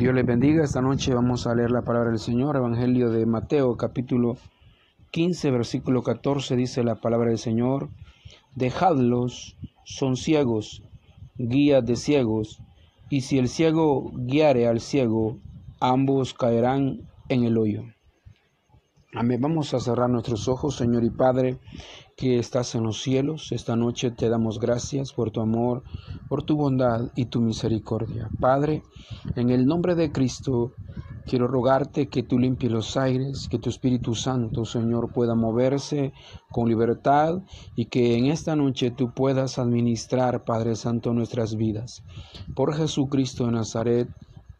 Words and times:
Dios 0.00 0.14
les 0.14 0.24
bendiga. 0.24 0.64
Esta 0.64 0.80
noche 0.80 1.12
vamos 1.12 1.46
a 1.46 1.54
leer 1.54 1.70
la 1.70 1.82
palabra 1.82 2.08
del 2.08 2.18
Señor, 2.18 2.56
Evangelio 2.56 3.10
de 3.10 3.26
Mateo, 3.26 3.76
capítulo 3.76 4.38
15, 5.10 5.50
versículo 5.50 6.02
14, 6.02 6.56
dice 6.56 6.82
la 6.82 7.02
palabra 7.02 7.28
del 7.28 7.36
Señor, 7.36 7.90
Dejadlos, 8.54 9.58
son 9.84 10.16
ciegos, 10.16 10.82
guía 11.36 11.82
de 11.82 11.96
ciegos, 11.96 12.62
y 13.10 13.20
si 13.20 13.36
el 13.36 13.50
ciego 13.50 14.10
guiare 14.14 14.68
al 14.68 14.80
ciego, 14.80 15.36
ambos 15.80 16.32
caerán 16.32 17.06
en 17.28 17.44
el 17.44 17.58
hoyo. 17.58 17.82
Amén. 19.12 19.40
Vamos 19.40 19.74
a 19.74 19.80
cerrar 19.80 20.08
nuestros 20.08 20.46
ojos, 20.46 20.76
Señor 20.76 21.02
y 21.02 21.10
Padre, 21.10 21.58
que 22.16 22.38
estás 22.38 22.76
en 22.76 22.84
los 22.84 23.02
cielos. 23.02 23.50
Esta 23.50 23.74
noche 23.74 24.12
te 24.12 24.28
damos 24.28 24.60
gracias 24.60 25.12
por 25.12 25.32
tu 25.32 25.40
amor, 25.40 25.82
por 26.28 26.44
tu 26.44 26.56
bondad 26.56 27.10
y 27.16 27.24
tu 27.24 27.40
misericordia. 27.40 28.30
Padre, 28.38 28.84
en 29.34 29.50
el 29.50 29.66
nombre 29.66 29.96
de 29.96 30.12
Cristo, 30.12 30.74
quiero 31.26 31.48
rogarte 31.48 32.08
que 32.08 32.22
tú 32.22 32.38
limpies 32.38 32.70
los 32.70 32.96
aires, 32.96 33.48
que 33.50 33.58
tu 33.58 33.68
Espíritu 33.68 34.14
Santo, 34.14 34.64
Señor, 34.64 35.10
pueda 35.12 35.34
moverse 35.34 36.12
con 36.48 36.68
libertad 36.68 37.40
y 37.74 37.86
que 37.86 38.16
en 38.16 38.26
esta 38.26 38.54
noche 38.54 38.92
tú 38.92 39.12
puedas 39.12 39.58
administrar, 39.58 40.44
Padre 40.44 40.76
Santo, 40.76 41.12
nuestras 41.12 41.56
vidas. 41.56 42.04
Por 42.54 42.76
Jesucristo 42.76 43.46
de 43.46 43.52
Nazaret, 43.52 44.08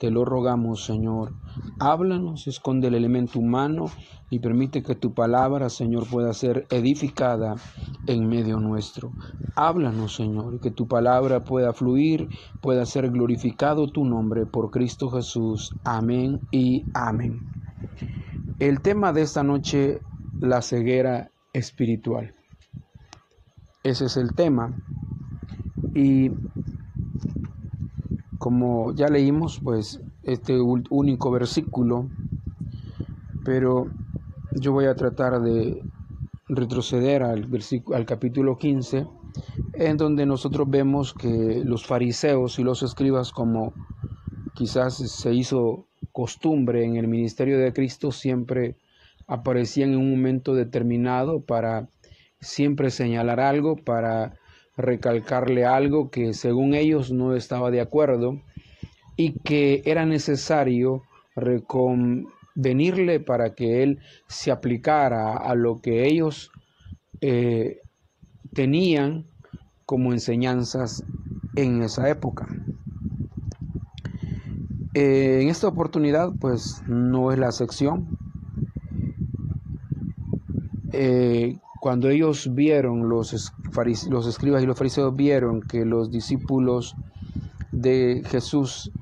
te 0.00 0.10
lo 0.10 0.24
rogamos, 0.24 0.82
Señor. 0.86 1.34
Háblanos, 1.78 2.46
esconde 2.46 2.88
el 2.88 2.94
elemento 2.94 3.38
humano 3.38 3.90
y 4.30 4.38
permite 4.38 4.82
que 4.82 4.94
tu 4.94 5.12
palabra, 5.12 5.68
Señor, 5.68 6.08
pueda 6.08 6.32
ser 6.32 6.66
edificada 6.70 7.56
en 8.06 8.26
medio 8.26 8.58
nuestro. 8.58 9.12
Háblanos, 9.56 10.16
Señor, 10.16 10.54
y 10.54 10.58
que 10.58 10.70
tu 10.70 10.88
palabra 10.88 11.44
pueda 11.44 11.74
fluir, 11.74 12.30
pueda 12.62 12.86
ser 12.86 13.10
glorificado 13.10 13.88
tu 13.88 14.06
nombre 14.06 14.46
por 14.46 14.70
Cristo 14.70 15.10
Jesús. 15.10 15.76
Amén 15.84 16.40
y 16.50 16.86
amén. 16.94 17.40
El 18.58 18.80
tema 18.80 19.12
de 19.12 19.20
esta 19.20 19.42
noche, 19.42 20.00
la 20.40 20.62
ceguera 20.62 21.30
espiritual. 21.52 22.34
Ese 23.82 24.06
es 24.06 24.16
el 24.16 24.32
tema. 24.32 24.74
Y 25.94 26.30
como 28.40 28.94
ya 28.94 29.08
leímos, 29.08 29.60
pues 29.62 30.00
este 30.22 30.58
único 30.58 31.30
versículo, 31.30 32.08
pero 33.44 33.88
yo 34.54 34.72
voy 34.72 34.86
a 34.86 34.94
tratar 34.94 35.42
de 35.42 35.84
retroceder 36.48 37.22
al, 37.22 37.44
versículo, 37.44 37.98
al 37.98 38.06
capítulo 38.06 38.56
15, 38.56 39.06
en 39.74 39.96
donde 39.98 40.24
nosotros 40.24 40.70
vemos 40.70 41.12
que 41.12 41.62
los 41.66 41.84
fariseos 41.84 42.58
y 42.58 42.62
los 42.62 42.82
escribas, 42.82 43.30
como 43.30 43.74
quizás 44.54 44.94
se 44.94 45.34
hizo 45.34 45.84
costumbre 46.10 46.86
en 46.86 46.96
el 46.96 47.08
ministerio 47.08 47.58
de 47.58 47.74
Cristo, 47.74 48.10
siempre 48.10 48.78
aparecían 49.26 49.92
en 49.92 49.98
un 49.98 50.12
momento 50.12 50.54
determinado 50.54 51.42
para 51.42 51.90
siempre 52.40 52.90
señalar 52.90 53.38
algo, 53.38 53.76
para 53.76 54.39
recalcarle 54.76 55.64
algo 55.64 56.10
que 56.10 56.34
según 56.34 56.74
ellos 56.74 57.10
no 57.12 57.34
estaba 57.34 57.70
de 57.70 57.80
acuerdo 57.80 58.40
y 59.16 59.32
que 59.40 59.82
era 59.84 60.06
necesario 60.06 61.02
reconvenirle 61.36 63.20
para 63.20 63.54
que 63.54 63.82
él 63.82 63.98
se 64.28 64.50
aplicara 64.50 65.36
a 65.36 65.54
lo 65.54 65.80
que 65.80 66.06
ellos 66.06 66.50
eh, 67.20 67.80
tenían 68.52 69.26
como 69.84 70.12
enseñanzas 70.12 71.04
en 71.56 71.82
esa 71.82 72.08
época. 72.08 72.46
Eh, 74.94 75.40
en 75.42 75.48
esta 75.48 75.68
oportunidad, 75.68 76.32
pues 76.40 76.82
no 76.86 77.30
es 77.32 77.38
la 77.38 77.52
sección. 77.52 78.08
Eh, 80.92 81.58
cuando 81.80 82.10
ellos 82.10 82.54
vieron, 82.54 83.08
los, 83.08 83.52
los 84.10 84.26
escribas 84.26 84.62
y 84.62 84.66
los 84.66 84.76
fariseos 84.78 85.16
vieron 85.16 85.62
que 85.62 85.86
los 85.86 86.10
discípulos 86.10 86.94
de 87.72 88.22
Jesús 88.26 88.92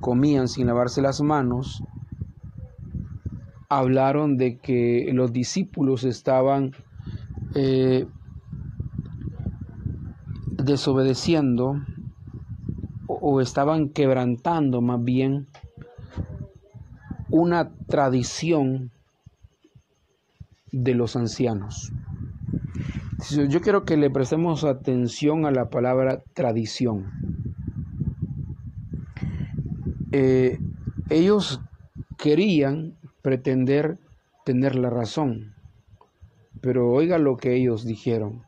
comían 0.00 0.46
sin 0.46 0.68
lavarse 0.68 1.02
las 1.02 1.20
manos, 1.20 1.82
hablaron 3.68 4.36
de 4.36 4.58
que 4.58 5.10
los 5.12 5.32
discípulos 5.32 6.04
estaban 6.04 6.72
eh, 7.56 8.06
desobedeciendo 10.52 11.82
o 13.08 13.40
estaban 13.40 13.88
quebrantando 13.88 14.80
más 14.80 15.02
bien 15.02 15.48
una 17.30 17.70
tradición 17.88 18.92
de 20.70 20.94
los 20.94 21.16
ancianos. 21.16 21.92
Yo 23.26 23.60
quiero 23.60 23.84
que 23.84 23.96
le 23.96 24.10
prestemos 24.10 24.62
atención 24.62 25.44
a 25.44 25.50
la 25.50 25.68
palabra 25.70 26.22
tradición. 26.34 27.10
Eh, 30.12 30.58
ellos 31.10 31.60
querían 32.16 32.96
pretender 33.20 33.98
tener 34.44 34.76
la 34.76 34.88
razón, 34.88 35.54
pero 36.60 36.90
oiga 36.92 37.18
lo 37.18 37.36
que 37.36 37.56
ellos 37.56 37.84
dijeron. 37.84 38.44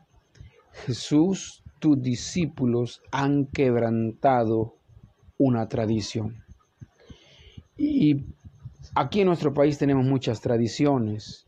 Jesús, 0.71 1.63
tus 1.79 2.01
discípulos 2.01 3.01
han 3.11 3.47
quebrantado 3.47 4.75
una 5.37 5.67
tradición. 5.67 6.45
Y 7.77 8.23
aquí 8.95 9.19
en 9.19 9.27
nuestro 9.27 9.53
país 9.53 9.77
tenemos 9.77 10.05
muchas 10.05 10.39
tradiciones 10.39 11.45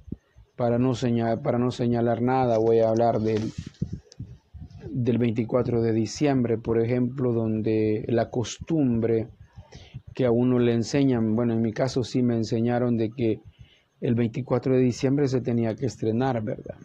para 0.56 0.78
no, 0.78 0.94
señalar, 0.94 1.42
para 1.42 1.58
no 1.58 1.72
señalar 1.72 2.22
nada, 2.22 2.58
voy 2.58 2.80
a 2.80 2.90
hablar 2.90 3.20
del, 3.20 3.52
del 4.88 5.18
24 5.18 5.82
de 5.82 5.94
diciembre, 5.94 6.58
por 6.58 6.80
ejemplo, 6.80 7.34
donde 7.34 8.06
la 8.08 8.30
costumbre 8.30 9.28
que 10.14 10.26
a 10.26 10.32
uno 10.32 10.60
le 10.60 10.74
enseñan, 10.74 11.36
bueno, 11.36 11.54
en 11.54 11.62
mi 11.62 11.74
caso 11.74 12.04
sí 12.04 12.22
me 12.22 12.36
enseñaron 12.36 12.98
de 12.98 13.10
que 13.10 13.40
el 14.00 14.14
24 14.14 14.76
de 14.76 14.82
diciembre 14.82 15.28
se 15.28 15.42
tenía 15.42 15.76
que 15.76 15.88
estrenar, 15.88 16.44
¿verdad? 16.44 16.76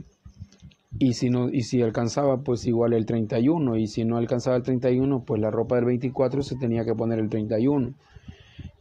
Y 0.99 1.13
si, 1.13 1.29
no, 1.29 1.51
y 1.51 1.63
si 1.63 1.83
alcanzaba, 1.83 2.39
pues 2.39 2.67
igual 2.67 2.95
el 2.95 3.05
31, 3.05 3.77
y 3.77 3.87
si 3.87 4.05
no 4.05 4.17
alcanzaba 4.17 4.57
el 4.57 4.63
31, 4.63 5.25
pues 5.25 5.41
la 5.41 5.51
ropa 5.51 5.77
del 5.77 5.85
24 5.85 6.43
se 6.43 6.57
tenía 6.57 6.87
que 6.87 6.95
poner 6.95 7.19
el 7.19 7.29
31. 7.29 7.93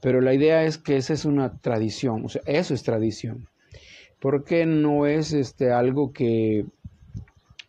Pero 0.01 0.21
la 0.21 0.33
idea 0.33 0.63
es 0.63 0.77
que 0.77 0.95
esa 0.95 1.13
es 1.13 1.25
una 1.25 1.57
tradición, 1.57 2.23
o 2.25 2.29
sea, 2.29 2.41
eso 2.45 2.73
es 2.73 2.83
tradición 2.83 3.47
porque 4.19 4.65
no 4.65 5.05
es 5.05 5.33
este, 5.33 5.71
algo 5.71 6.11
que, 6.11 6.65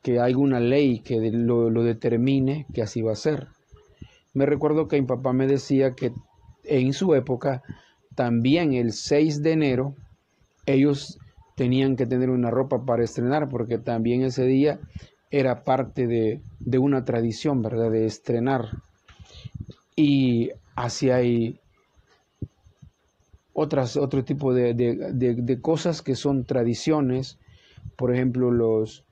que 0.02 0.20
hay 0.20 0.34
una 0.34 0.60
ley 0.60 1.00
que 1.00 1.30
lo, 1.30 1.70
lo, 1.70 1.82
determine 1.82 2.66
que 2.72 2.82
así 2.82 3.02
va 3.02 3.12
a 3.12 3.16
ser. 3.16 3.48
Me 4.34 4.46
recuerdo 4.46 4.88
que 4.88 5.00
mi 5.00 5.06
papá 5.06 5.32
me 5.32 5.46
decía 5.46 5.94
que 5.94 6.12
en 6.64 6.92
su 6.92 7.14
época, 7.14 7.62
también 8.14 8.74
el 8.74 8.92
6 8.92 9.42
de 9.42 9.52
enero, 9.52 9.94
ellos 10.66 11.18
tenían 11.56 11.96
que 11.96 12.06
tener 12.06 12.30
una 12.30 12.50
ropa 12.50 12.84
para 12.84 13.04
estrenar, 13.04 13.48
porque 13.48 13.78
también 13.78 14.22
ese 14.22 14.44
día 14.44 14.78
era 15.30 15.64
parte 15.64 16.06
de, 16.06 16.40
de 16.60 16.78
una 16.78 17.04
tradición, 17.04 17.62
¿verdad? 17.62 17.90
De 17.90 18.06
estrenar. 18.06 18.68
Y 19.96 20.50
así 20.76 21.10
hay 21.10 21.58
otras, 23.58 23.96
otro 23.96 24.24
tipo 24.24 24.54
de, 24.54 25.58
cosas 25.60 26.00
que 26.00 26.14
son 26.14 26.44
tradiciones, 26.44 27.38
por 27.96 28.14
ejemplo, 28.14 28.52
los, 28.52 29.04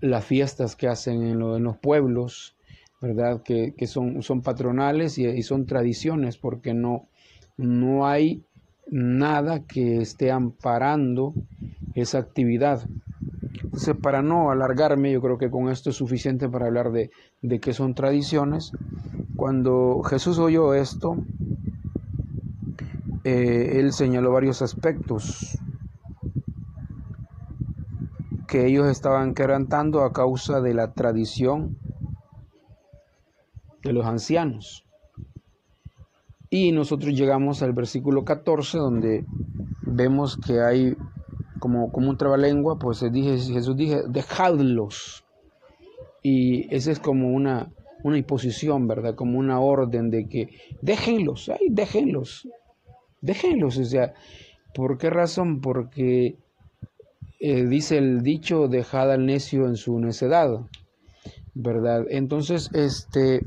las 0.00 0.22
fiestas 0.22 0.76
que 0.76 0.86
hacen 0.86 1.26
en, 1.26 1.38
los 1.38 1.76
pueblos, 1.78 2.56
¿verdad? 3.00 3.42
Que, 3.42 3.74
son, 3.86 4.22
son 4.22 4.42
patronales 4.42 5.16
y, 5.16 5.42
son 5.42 5.64
tradiciones 5.64 6.36
porque 6.36 6.74
no, 6.74 7.08
no 7.56 8.06
hay 8.06 8.42
nada 8.86 9.60
que 9.60 10.02
esté 10.02 10.30
amparando 10.30 11.32
esa 11.94 12.18
actividad. 12.18 12.86
Entonces, 13.64 13.96
para 13.96 14.20
no 14.20 14.50
alargarme, 14.50 15.10
yo 15.10 15.22
creo 15.22 15.38
que 15.38 15.50
con 15.50 15.70
esto 15.70 15.88
es 15.88 15.96
suficiente 15.96 16.50
para 16.50 16.66
hablar 16.66 16.92
de, 16.92 17.10
de 17.40 17.60
qué 17.60 17.72
son 17.72 17.94
tradiciones. 17.94 18.72
Cuando 19.36 20.02
Jesús 20.02 20.38
oyó 20.38 20.74
esto, 20.74 21.16
eh, 23.28 23.80
él 23.80 23.92
señaló 23.92 24.30
varios 24.30 24.62
aspectos 24.62 25.58
que 28.46 28.66
ellos 28.66 28.86
estaban 28.86 29.34
quebrantando 29.34 30.04
a 30.04 30.12
causa 30.12 30.60
de 30.60 30.74
la 30.74 30.92
tradición 30.92 31.76
de 33.82 33.92
los 33.92 34.06
ancianos. 34.06 34.84
Y 36.50 36.70
nosotros 36.70 37.14
llegamos 37.14 37.64
al 37.64 37.72
versículo 37.72 38.24
14 38.24 38.78
donde 38.78 39.24
vemos 39.82 40.36
que 40.36 40.60
hay 40.60 40.96
como, 41.58 41.90
como 41.90 42.10
un 42.10 42.18
trabalengua, 42.18 42.78
pues 42.78 43.00
Jesús 43.00 43.76
dije, 43.76 44.02
dejadlos. 44.06 45.24
Y 46.22 46.72
esa 46.72 46.92
es 46.92 47.00
como 47.00 47.30
una, 47.32 47.72
una 48.04 48.18
imposición, 48.18 48.86
¿verdad? 48.86 49.16
Como 49.16 49.36
una 49.36 49.58
orden 49.58 50.10
de 50.10 50.28
que 50.28 50.50
déjenlos, 50.80 51.48
ay, 51.48 51.66
déjenlos 51.70 52.46
déjenlos, 53.20 53.78
o 53.78 53.84
sea, 53.84 54.14
¿por 54.74 54.98
qué 54.98 55.10
razón? 55.10 55.60
Porque 55.60 56.36
eh, 57.40 57.66
dice 57.66 57.98
el 57.98 58.22
dicho, 58.22 58.68
dejad 58.68 59.12
al 59.12 59.26
necio 59.26 59.66
en 59.66 59.76
su 59.76 59.98
necedad, 60.00 60.60
¿verdad? 61.54 62.06
Entonces, 62.10 62.70
este, 62.72 63.44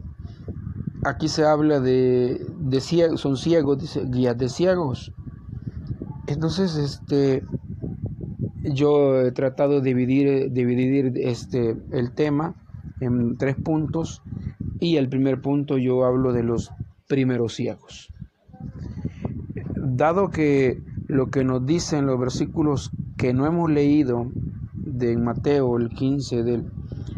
aquí 1.04 1.28
se 1.28 1.46
habla 1.46 1.80
de, 1.80 2.46
de 2.60 2.82
ciegos, 2.82 3.22
son 3.22 3.38
ciegos, 3.38 3.80
dice, 3.82 4.04
guías 4.06 4.38
de 4.38 4.50
ciegos. 4.50 5.12
Entonces, 6.28 6.76
este, 6.76 7.44
yo 8.64 9.22
he 9.22 9.32
tratado 9.32 9.82
de 9.82 9.90
dividir, 9.90 10.52
dividir 10.52 11.14
este, 11.16 11.76
el 11.92 12.12
tema 12.12 12.56
en 13.00 13.38
tres 13.38 13.56
puntos 13.56 14.22
y 14.80 14.98
el 14.98 15.10
primer 15.10 15.42
punto 15.42 15.78
yo 15.78 16.06
hablo 16.06 16.34
de 16.34 16.44
los 16.44 16.72
primeros 17.08 17.56
ciegos. 17.56 18.14
Dado 20.00 20.30
que 20.30 20.82
lo 21.08 21.30
que 21.30 21.44
nos 21.44 21.66
dicen 21.66 22.06
los 22.06 22.18
versículos 22.18 22.90
que 23.18 23.34
no 23.34 23.46
hemos 23.46 23.70
leído 23.70 24.32
de 24.74 25.18
Mateo 25.18 25.76
el 25.76 25.90
15 25.90 26.42
del 26.44 26.72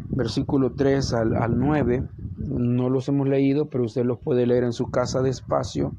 versículo 0.10 0.72
3 0.72 1.14
al, 1.14 1.36
al 1.36 1.60
9, 1.60 2.08
no 2.38 2.90
los 2.90 3.08
hemos 3.08 3.30
leído, 3.30 3.70
pero 3.70 3.84
usted 3.84 4.04
los 4.04 4.18
puede 4.18 4.48
leer 4.48 4.64
en 4.64 4.74
su 4.74 4.90
casa 4.90 5.22
despacio. 5.22 5.94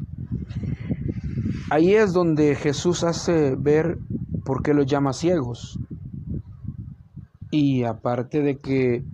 Ahí 1.71 1.95
es 1.95 2.13
donde 2.13 2.57
Jesús 2.57 3.05
hace 3.05 3.55
ver 3.55 3.99
por 4.45 4.65
qué 4.65 4.75
los 4.75 4.87
llama 4.87 5.13
ciegos. 5.13 5.79
Y 7.53 7.85
aparte 7.85 8.43
de 8.43 8.57
que 8.59 9.05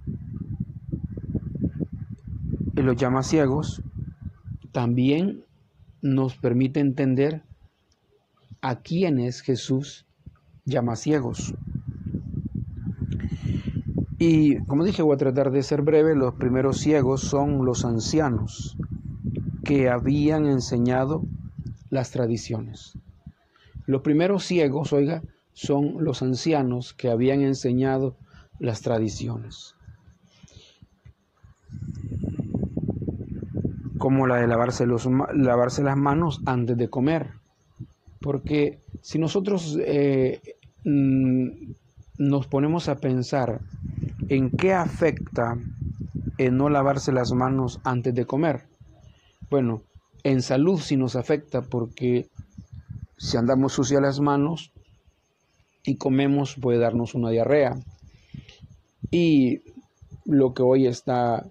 los 2.77 2.97
llama 2.97 3.23
ciegos, 3.23 3.83
también 4.73 5.45
nos 6.01 6.35
permite 6.35 6.81
entender 6.81 7.43
a 8.61 8.81
quienes 8.81 9.41
Jesús 9.41 10.07
llama 10.65 10.97
ciegos. 10.97 11.55
Y 14.19 14.59
como 14.65 14.85
dije, 14.85 15.03
voy 15.03 15.15
a 15.15 15.19
tratar 15.19 15.51
de 15.51 15.63
ser 15.63 15.83
breve, 15.83 16.17
los 16.17 16.35
primeros 16.35 16.79
ciegos 16.79 17.21
son 17.21 17.65
los 17.65 17.85
ancianos 17.85 18.77
que 19.65 19.89
habían 19.89 20.47
enseñado 20.47 21.23
las 21.91 22.11
tradiciones. 22.11 22.99
Los 23.87 24.03
primeros 24.03 24.45
ciegos, 24.45 24.93
oiga, 24.93 25.23
son 25.53 26.05
los 26.05 26.23
ancianos 26.23 26.95
que 26.95 27.11
habían 27.11 27.43
enseñado 27.43 28.17
las 28.59 28.83
tradiciones. 28.83 29.75
Como 33.99 34.27
la 34.27 34.37
de 34.37 34.47
lavarse, 34.47 34.87
los, 34.87 35.09
lavarse 35.35 35.83
las 35.83 35.97
manos 35.97 36.41
antes 36.45 36.77
de 36.77 36.89
comer. 36.89 37.33
Porque 38.21 38.81
si 39.03 39.19
nosotros 39.19 39.79
eh, 39.81 40.41
mm, 40.85 41.49
nos 42.19 42.47
ponemos 42.47 42.89
a 42.89 42.97
pensar 42.97 43.61
en 44.29 44.51
qué 44.51 44.73
afecta 44.73 45.57
no 46.53 46.69
lavarse 46.69 47.11
las 47.13 47.33
manos 47.33 47.81
antes 47.85 48.15
de 48.15 48.25
comer, 48.25 48.63
bueno, 49.51 49.83
en 50.25 50.43
salud 50.43 50.81
sí 50.81 50.97
nos 50.97 51.17
afecta 51.17 51.63
porque 51.63 52.29
si 53.17 53.37
andamos 53.37 53.73
sucias 53.73 54.01
las 54.01 54.21
manos 54.21 54.73
y 55.85 55.97
comemos 55.97 56.57
puede 56.61 56.79
darnos 56.79 57.15
una 57.15 57.31
diarrea. 57.31 57.77
Y 59.11 59.63
lo 60.25 60.53
que 60.53 60.63
hoy 60.63 60.87
está, 60.87 61.47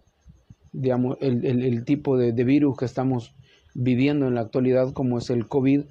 digamos, 0.72 1.18
el, 1.22 1.84
tipo 1.86 2.18
de, 2.18 2.31
virus 2.44 2.78
que 2.78 2.86
estamos 2.86 3.34
viviendo 3.74 4.28
en 4.28 4.36
la 4.36 4.42
actualidad, 4.42 4.94
como 4.94 5.18
es 5.18 5.30
el 5.30 5.48
COVID, 5.48 5.81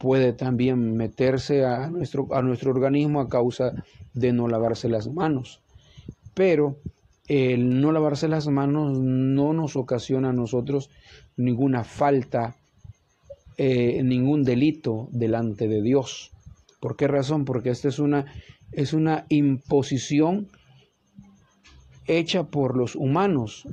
puede 0.00 0.32
también 0.32 0.96
meterse 0.96 1.66
a 1.66 1.90
nuestro, 1.90 2.26
a 2.32 2.40
nuestro 2.40 2.70
organismo 2.70 3.20
a 3.20 3.28
causa 3.28 3.84
de 4.14 4.32
no 4.32 4.48
lavarse 4.48 4.88
las 4.88 5.08
manos. 5.08 5.60
Pero 6.32 6.78
el 7.28 7.82
no 7.82 7.92
lavarse 7.92 8.26
las 8.26 8.48
manos 8.48 8.98
no 8.98 9.52
nos 9.52 9.76
ocasiona 9.76 10.30
a 10.30 10.32
nosotros 10.32 10.88
ninguna 11.36 11.84
falta 11.84 12.56
eh, 13.58 14.02
ningún 14.02 14.42
delito 14.42 15.08
delante 15.12 15.68
de 15.68 15.82
Dios. 15.82 16.30
¿Por 16.80 16.96
qué 16.96 17.06
razón? 17.06 17.44
Porque 17.44 17.68
esta 17.68 17.88
es 17.88 17.98
una, 17.98 18.24
es 18.72 18.94
una 18.94 19.26
imposición 19.28 20.48
hecha 22.06 22.44
por 22.44 22.74
los 22.74 22.96
humanos, 22.96 23.68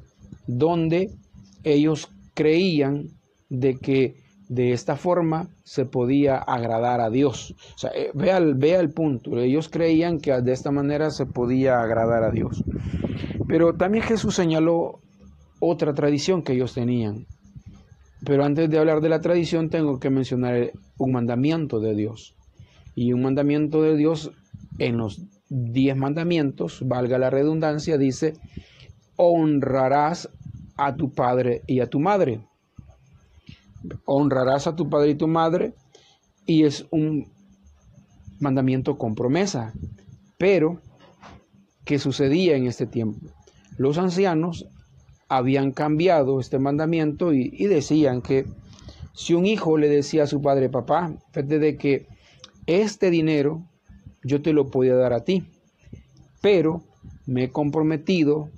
donde 0.45 1.09
ellos 1.63 2.09
creían 2.33 3.11
de 3.49 3.77
que 3.77 4.26
de 4.49 4.71
esta 4.71 4.95
forma 4.95 5.49
se 5.63 5.85
podía 5.85 6.37
agradar 6.37 7.01
a 7.01 7.09
Dios. 7.09 7.55
O 7.75 7.77
sea, 7.77 7.91
eh, 7.91 8.11
vea, 8.13 8.39
vea 8.39 8.79
el 8.79 8.91
punto. 8.91 9.37
Ellos 9.37 9.69
creían 9.69 10.19
que 10.19 10.31
de 10.41 10.53
esta 10.53 10.71
manera 10.71 11.09
se 11.11 11.25
podía 11.25 11.81
agradar 11.81 12.23
a 12.23 12.31
Dios. 12.31 12.63
Pero 13.47 13.73
también 13.73 14.03
Jesús 14.03 14.35
señaló 14.35 14.99
otra 15.59 15.93
tradición 15.93 16.43
que 16.43 16.53
ellos 16.53 16.73
tenían. 16.73 17.25
Pero 18.25 18.43
antes 18.43 18.69
de 18.69 18.79
hablar 18.79 19.01
de 19.01 19.09
la 19.09 19.21
tradición 19.21 19.69
tengo 19.69 19.99
que 19.99 20.09
mencionar 20.09 20.71
un 20.97 21.11
mandamiento 21.11 21.79
de 21.79 21.95
Dios. 21.95 22.35
Y 22.95 23.13
un 23.13 23.21
mandamiento 23.21 23.81
de 23.81 23.95
Dios 23.95 24.31
en 24.79 24.97
los 24.97 25.21
diez 25.49 25.95
mandamientos, 25.95 26.81
valga 26.85 27.17
la 27.17 27.29
redundancia, 27.29 27.97
dice, 27.97 28.33
honrarás 29.15 30.29
a 30.77 30.95
tu 30.95 31.11
padre 31.11 31.61
y 31.67 31.79
a 31.79 31.87
tu 31.87 31.99
madre. 31.99 32.41
Honrarás 34.05 34.67
a 34.67 34.75
tu 34.75 34.89
padre 34.89 35.11
y 35.11 35.15
tu 35.15 35.27
madre 35.27 35.73
y 36.45 36.63
es 36.63 36.85
un 36.91 37.27
mandamiento 38.39 38.97
con 38.97 39.15
promesa. 39.15 39.73
Pero, 40.37 40.81
¿qué 41.85 41.99
sucedía 41.99 42.55
en 42.55 42.67
este 42.67 42.87
tiempo? 42.87 43.27
Los 43.77 43.97
ancianos 43.97 44.67
habían 45.29 45.71
cambiado 45.71 46.39
este 46.39 46.59
mandamiento 46.59 47.33
y, 47.33 47.49
decían 47.67 48.21
que 48.21 48.45
si 49.13 49.33
un 49.33 49.45
hijo 49.45 49.77
le 49.77 49.89
decía 49.89 50.23
a 50.23 50.27
su 50.27 50.41
padre, 50.41 50.69
papá, 50.69 51.13
fíjate 51.31 51.59
de 51.59 51.77
que 51.77 52.07
este 52.65 53.09
dinero 53.09 53.63
yo 54.23 54.41
te 54.41 54.53
lo 54.53 54.69
podía 54.69 54.95
dar 54.95 55.13
a 55.13 55.23
ti, 55.23 55.43
pero 56.41 56.83
me 57.25 57.45
he 57.45 57.49
comprometido 57.49 58.49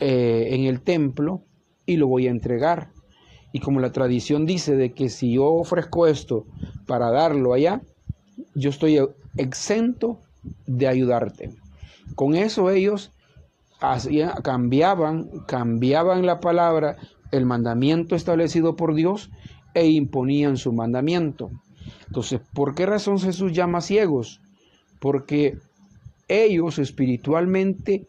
eh, 0.00 0.48
en 0.50 0.64
el 0.64 0.80
templo 0.80 1.42
y 1.86 1.96
lo 1.96 2.08
voy 2.08 2.28
a 2.28 2.30
entregar. 2.30 2.93
Y 3.54 3.60
como 3.60 3.78
la 3.78 3.92
tradición 3.92 4.46
dice 4.46 4.74
de 4.74 4.92
que 4.94 5.08
si 5.08 5.34
yo 5.34 5.46
ofrezco 5.46 6.08
esto 6.08 6.44
para 6.88 7.12
darlo 7.12 7.54
allá, 7.54 7.80
yo 8.56 8.70
estoy 8.70 8.98
exento 9.36 10.18
de 10.66 10.88
ayudarte. 10.88 11.50
Con 12.16 12.34
eso 12.34 12.68
ellos 12.68 13.12
cambiaban, 14.42 15.28
cambiaban 15.46 16.26
la 16.26 16.40
palabra, 16.40 16.96
el 17.30 17.46
mandamiento 17.46 18.16
establecido 18.16 18.74
por 18.74 18.92
Dios 18.92 19.30
e 19.72 19.86
imponían 19.86 20.56
su 20.56 20.72
mandamiento. 20.72 21.52
Entonces, 22.08 22.40
¿por 22.54 22.74
qué 22.74 22.86
razón 22.86 23.20
Jesús 23.20 23.52
llama 23.52 23.82
ciegos? 23.82 24.40
Porque 25.00 25.58
ellos 26.26 26.80
espiritualmente 26.80 28.08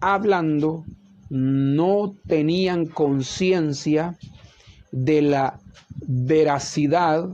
hablando 0.00 0.84
no 1.30 2.14
tenían 2.28 2.86
conciencia 2.86 4.16
de 4.96 5.22
la 5.22 5.58
veracidad 6.06 7.28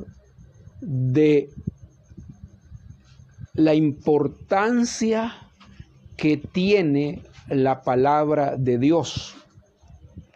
de 0.81 1.51
la 3.53 3.75
importancia 3.75 5.35
que 6.17 6.39
tiene 6.39 7.23
la 7.51 7.83
palabra 7.83 8.57
de 8.57 8.79
Dios. 8.79 9.37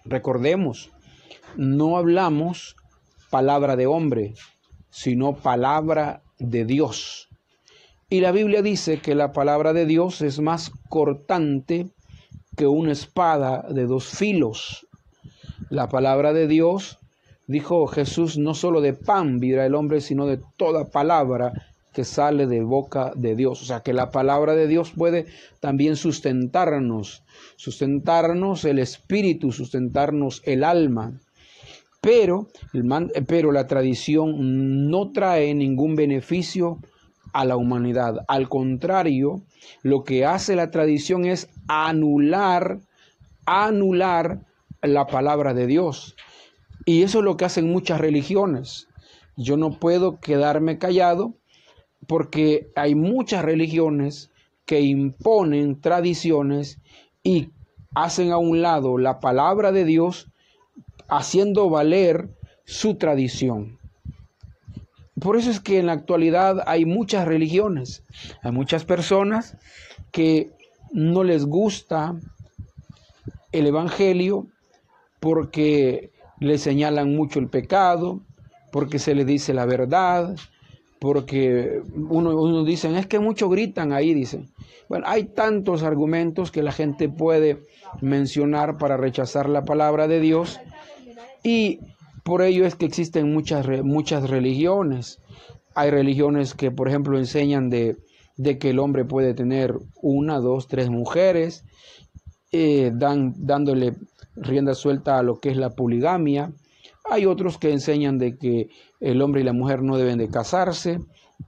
Recordemos, 0.04 0.90
no 1.56 1.96
hablamos 1.96 2.76
palabra 3.30 3.74
de 3.76 3.86
hombre, 3.86 4.34
sino 4.90 5.34
palabra 5.34 6.22
de 6.38 6.66
Dios. 6.66 7.30
Y 8.10 8.20
la 8.20 8.32
Biblia 8.32 8.60
dice 8.60 8.98
que 8.98 9.14
la 9.14 9.32
palabra 9.32 9.72
de 9.72 9.86
Dios 9.86 10.20
es 10.20 10.40
más 10.40 10.70
cortante 10.90 11.88
que 12.54 12.66
una 12.66 12.92
espada 12.92 13.64
de 13.70 13.86
dos 13.86 14.10
filos. 14.10 14.86
La 15.70 15.88
palabra 15.88 16.34
de 16.34 16.46
Dios, 16.46 16.98
dijo 17.46 17.86
Jesús, 17.86 18.38
no 18.38 18.54
solo 18.54 18.80
de 18.80 18.94
pan 18.94 19.38
vivirá 19.38 19.66
el 19.66 19.74
hombre, 19.74 20.00
sino 20.00 20.26
de 20.26 20.40
toda 20.56 20.90
palabra 20.90 21.52
que 21.92 22.04
sale 22.04 22.46
de 22.46 22.62
boca 22.62 23.12
de 23.14 23.36
Dios. 23.36 23.62
O 23.62 23.64
sea, 23.64 23.80
que 23.80 23.92
la 23.92 24.10
palabra 24.10 24.54
de 24.54 24.66
Dios 24.66 24.92
puede 24.94 25.26
también 25.60 25.96
sustentarnos, 25.96 27.22
sustentarnos 27.56 28.64
el 28.64 28.80
espíritu, 28.80 29.52
sustentarnos 29.52 30.42
el 30.44 30.64
alma. 30.64 31.20
Pero, 32.00 32.48
pero 33.26 33.52
la 33.52 33.66
tradición 33.66 34.90
no 34.90 35.12
trae 35.12 35.54
ningún 35.54 35.94
beneficio 35.94 36.78
a 37.32 37.44
la 37.44 37.56
humanidad. 37.56 38.24
Al 38.28 38.48
contrario, 38.48 39.42
lo 39.82 40.04
que 40.04 40.26
hace 40.26 40.54
la 40.54 40.70
tradición 40.70 41.24
es 41.24 41.48
anular, 41.66 42.80
anular 43.46 44.40
la 44.82 45.06
palabra 45.06 45.54
de 45.54 45.66
Dios. 45.66 46.14
Y 46.84 47.02
eso 47.02 47.18
es 47.18 47.24
lo 47.24 47.36
que 47.36 47.44
hacen 47.44 47.70
muchas 47.70 48.00
religiones 48.00 48.88
yo 49.36 49.56
no 49.56 49.78
puedo 49.78 50.20
quedarme 50.20 50.78
callado 50.78 51.34
porque 52.06 52.70
hay 52.76 52.94
muchas 52.94 53.44
religiones 53.44 54.30
que 54.64 54.80
imponen 54.80 55.80
tradiciones 55.80 56.78
y 57.22 57.50
hacen 57.94 58.32
a 58.32 58.38
un 58.38 58.62
lado 58.62 58.98
la 58.98 59.20
palabra 59.20 59.72
de 59.72 59.84
Dios 59.84 60.28
haciendo 61.08 61.68
valer 61.68 62.28
su 62.64 62.94
tradición. 62.96 63.78
Por 65.20 65.36
eso 65.36 65.50
es 65.50 65.60
que 65.60 65.78
en 65.78 65.86
la 65.86 65.92
actualidad 65.92 66.62
hay 66.66 66.84
muchas 66.84 67.26
religiones, 67.26 68.02
hay 68.42 68.52
muchas 68.52 68.84
personas 68.84 69.56
que 70.12 70.50
no 70.92 71.24
les 71.24 71.46
gusta 71.46 72.16
el 73.52 73.66
Evangelio 73.66 74.46
porque 75.20 76.10
le 76.40 76.58
señalan 76.58 77.14
mucho 77.14 77.38
el 77.38 77.48
pecado, 77.48 78.20
porque 78.72 78.98
se 78.98 79.14
les 79.14 79.26
dice 79.26 79.54
la 79.54 79.66
verdad, 79.66 80.36
porque 80.98 81.82
uno, 81.94 82.30
uno 82.40 82.64
dice, 82.64 82.96
es 82.96 83.06
que 83.06 83.18
muchos 83.18 83.50
gritan 83.50 83.92
ahí, 83.92 84.14
dicen. 84.14 84.48
Bueno, 84.88 85.06
hay 85.08 85.24
tantos 85.24 85.82
argumentos 85.82 86.50
que 86.50 86.62
la 86.62 86.72
gente 86.72 87.08
puede 87.08 87.58
mencionar 88.00 88.78
para 88.78 88.96
rechazar 88.96 89.48
la 89.48 89.64
palabra 89.64 90.08
de 90.08 90.20
Dios 90.20 90.60
y 91.42 91.80
por 92.24 92.40
ello 92.42 92.64
es 92.66 92.74
que 92.74 92.86
existen 92.86 93.32
muchas, 93.32 93.66
muchas 93.84 94.28
religiones. 94.30 95.20
Hay 95.74 95.90
religiones 95.90 96.54
que, 96.54 96.70
por 96.70 96.88
ejemplo, 96.88 97.18
enseñan 97.18 97.68
de, 97.68 97.98
que 98.58 98.70
el 98.70 98.78
hombre 98.78 99.04
puede 99.04 99.34
tener 99.34 99.74
una, 100.00 100.38
dos, 100.38 100.66
tres 100.66 100.88
mujeres, 100.88 101.64
eh, 102.56 102.92
dan, 102.94 103.34
dándole 103.36 103.94
rienda 104.36 104.74
suelta 104.74 105.18
a 105.18 105.24
lo 105.24 105.40
que 105.40 105.50
es 105.50 105.56
la 105.56 105.70
poligamia. 105.70 106.52
Hay 107.10 107.26
otros 107.26 107.58
que 107.58 107.72
enseñan 107.72 108.16
de 108.16 108.38
que 108.38 108.68
el 109.00 109.20
hombre 109.22 109.40
y 109.40 109.44
la 109.44 109.52
mujer 109.52 109.82
no 109.82 109.96
deben 109.96 110.18
de 110.18 110.30
casarse, 110.30 111.00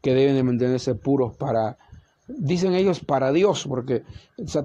que 0.02 0.14
deben 0.14 0.34
de 0.34 0.42
mantenerse 0.42 0.96
puros 0.96 1.36
para, 1.36 1.78
dicen 2.26 2.74
ellos, 2.74 2.98
para 2.98 3.30
Dios, 3.30 3.66
porque 3.68 4.02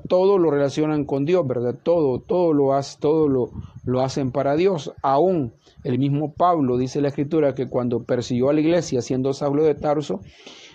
todo 0.09 0.39
lo 0.39 0.49
relacionan 0.49 1.05
con 1.05 1.25
Dios, 1.25 1.47
¿verdad? 1.47 1.75
Todo, 1.83 2.19
todo 2.19 2.53
lo, 2.53 2.73
hace, 2.73 2.97
todo 2.99 3.29
lo, 3.29 3.51
lo 3.85 4.01
hacen 4.01 4.31
para 4.31 4.55
Dios. 4.55 4.93
Aún 5.03 5.53
el 5.83 5.99
mismo 5.99 6.33
Pablo 6.33 6.75
dice 6.79 7.01
la 7.01 7.09
escritura 7.09 7.53
que 7.53 7.69
cuando 7.69 8.03
persiguió 8.03 8.49
a 8.49 8.53
la 8.53 8.61
iglesia 8.61 9.03
siendo 9.03 9.33
Saulo 9.33 9.63
de 9.63 9.75
Tarso, 9.75 10.21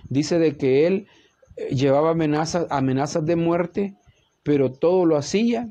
dice 0.09 0.39
de 0.39 0.57
que 0.57 0.87
él 0.87 1.09
eh, 1.57 1.75
llevaba 1.75 2.11
amenazas, 2.11 2.69
amenazas 2.71 3.27
de 3.27 3.35
muerte, 3.35 3.97
pero 4.47 4.71
todo 4.71 5.07
lo 5.07 5.17
hacía 5.17 5.69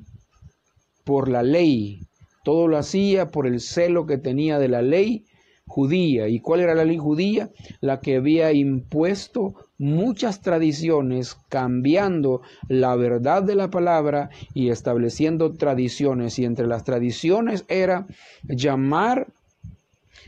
por 1.05 1.29
la 1.29 1.43
ley, 1.43 2.01
todo 2.43 2.67
lo 2.67 2.77
hacía 2.77 3.31
por 3.31 3.47
el 3.47 3.61
celo 3.61 4.05
que 4.05 4.17
tenía 4.17 4.59
de 4.59 4.67
la 4.67 4.81
ley 4.81 5.23
judía. 5.65 6.27
¿Y 6.27 6.41
cuál 6.41 6.59
era 6.59 6.75
la 6.75 6.83
ley 6.83 6.97
judía? 6.97 7.51
La 7.79 8.01
que 8.01 8.17
había 8.17 8.51
impuesto 8.51 9.55
muchas 9.77 10.41
tradiciones, 10.41 11.37
cambiando 11.47 12.41
la 12.67 12.97
verdad 12.97 13.43
de 13.43 13.55
la 13.55 13.69
palabra 13.69 14.29
y 14.53 14.71
estableciendo 14.71 15.53
tradiciones. 15.53 16.37
Y 16.37 16.43
entre 16.43 16.67
las 16.67 16.83
tradiciones 16.83 17.63
era 17.69 18.07
llamar, 18.43 19.27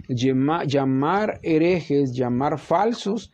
llamar 0.08 1.42
herejes, 1.44 2.14
llamar 2.14 2.60
falsos 2.60 3.30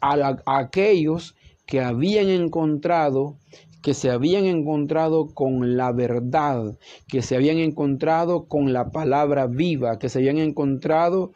a 0.00 0.36
aquellos 0.46 1.34
que 1.66 1.80
habían 1.80 2.28
encontrado 2.28 3.36
que 3.84 3.92
se 3.92 4.10
habían 4.10 4.46
encontrado 4.46 5.34
con 5.34 5.76
la 5.76 5.92
verdad, 5.92 6.78
que 7.06 7.20
se 7.20 7.36
habían 7.36 7.58
encontrado 7.58 8.46
con 8.46 8.72
la 8.72 8.90
palabra 8.90 9.46
viva, 9.46 9.98
que 9.98 10.08
se 10.08 10.20
habían 10.20 10.38
encontrado 10.38 11.32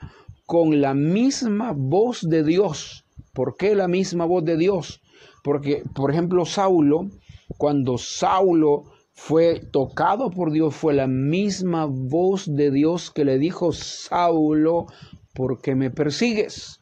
con 0.47 0.81
la 0.81 0.95
misma 0.95 1.75
voz 1.77 2.27
de 2.27 2.43
Dios. 2.43 3.05
¿Por 3.35 3.59
qué 3.59 3.75
la 3.75 3.87
misma 3.87 4.25
voz 4.25 4.47
de 4.47 4.57
Dios? 4.57 5.03
Porque, 5.45 5.83
por 5.95 6.11
ejemplo, 6.11 6.47
Saulo, 6.47 7.11
cuando 7.59 7.99
Saulo 7.99 8.85
fue 9.13 9.61
tocado 9.71 10.31
por 10.31 10.51
Dios, 10.51 10.75
fue 10.75 10.95
la 10.95 11.07
misma 11.07 11.85
voz 11.85 12.47
de 12.47 12.71
Dios 12.71 13.11
que 13.11 13.27
le 13.27 13.37
dijo, 13.37 13.73
Saulo, 13.73 14.87
¿por 15.35 15.61
qué 15.61 15.75
me 15.75 15.91
persigues? 15.91 16.81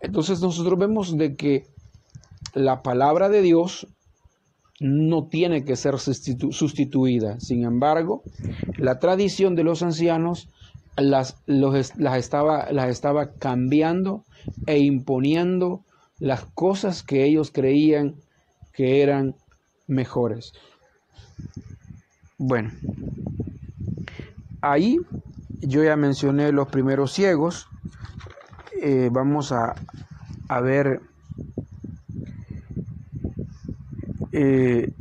Entonces 0.00 0.42
nosotros 0.42 0.78
vemos 0.78 1.16
de 1.16 1.36
que 1.36 1.64
la 2.52 2.82
palabra 2.82 3.30
de 3.30 3.40
Dios 3.40 3.86
no 4.80 5.28
tiene 5.28 5.64
que 5.64 5.76
ser 5.76 5.98
sustituida. 5.98 7.40
Sin 7.40 7.64
embargo, 7.64 8.22
la 8.78 8.98
tradición 8.98 9.54
de 9.54 9.64
los 9.64 9.82
ancianos 9.82 10.48
las, 10.96 11.36
las, 11.46 11.92
estaba, 12.16 12.70
las 12.72 12.90
estaba 12.90 13.32
cambiando 13.38 14.24
e 14.66 14.78
imponiendo 14.78 15.84
las 16.18 16.46
cosas 16.54 17.02
que 17.02 17.24
ellos 17.24 17.50
creían 17.50 18.16
que 18.72 19.02
eran 19.02 19.34
mejores. 19.86 20.52
Bueno, 22.38 22.70
ahí 24.60 24.98
yo 25.60 25.82
ya 25.82 25.96
mencioné 25.96 26.52
los 26.52 26.68
primeros 26.68 27.12
ciegos. 27.12 27.66
Eh, 28.82 29.08
vamos 29.10 29.52
a, 29.52 29.74
a 30.48 30.60
ver 30.60 31.00
Eh, 34.38 34.92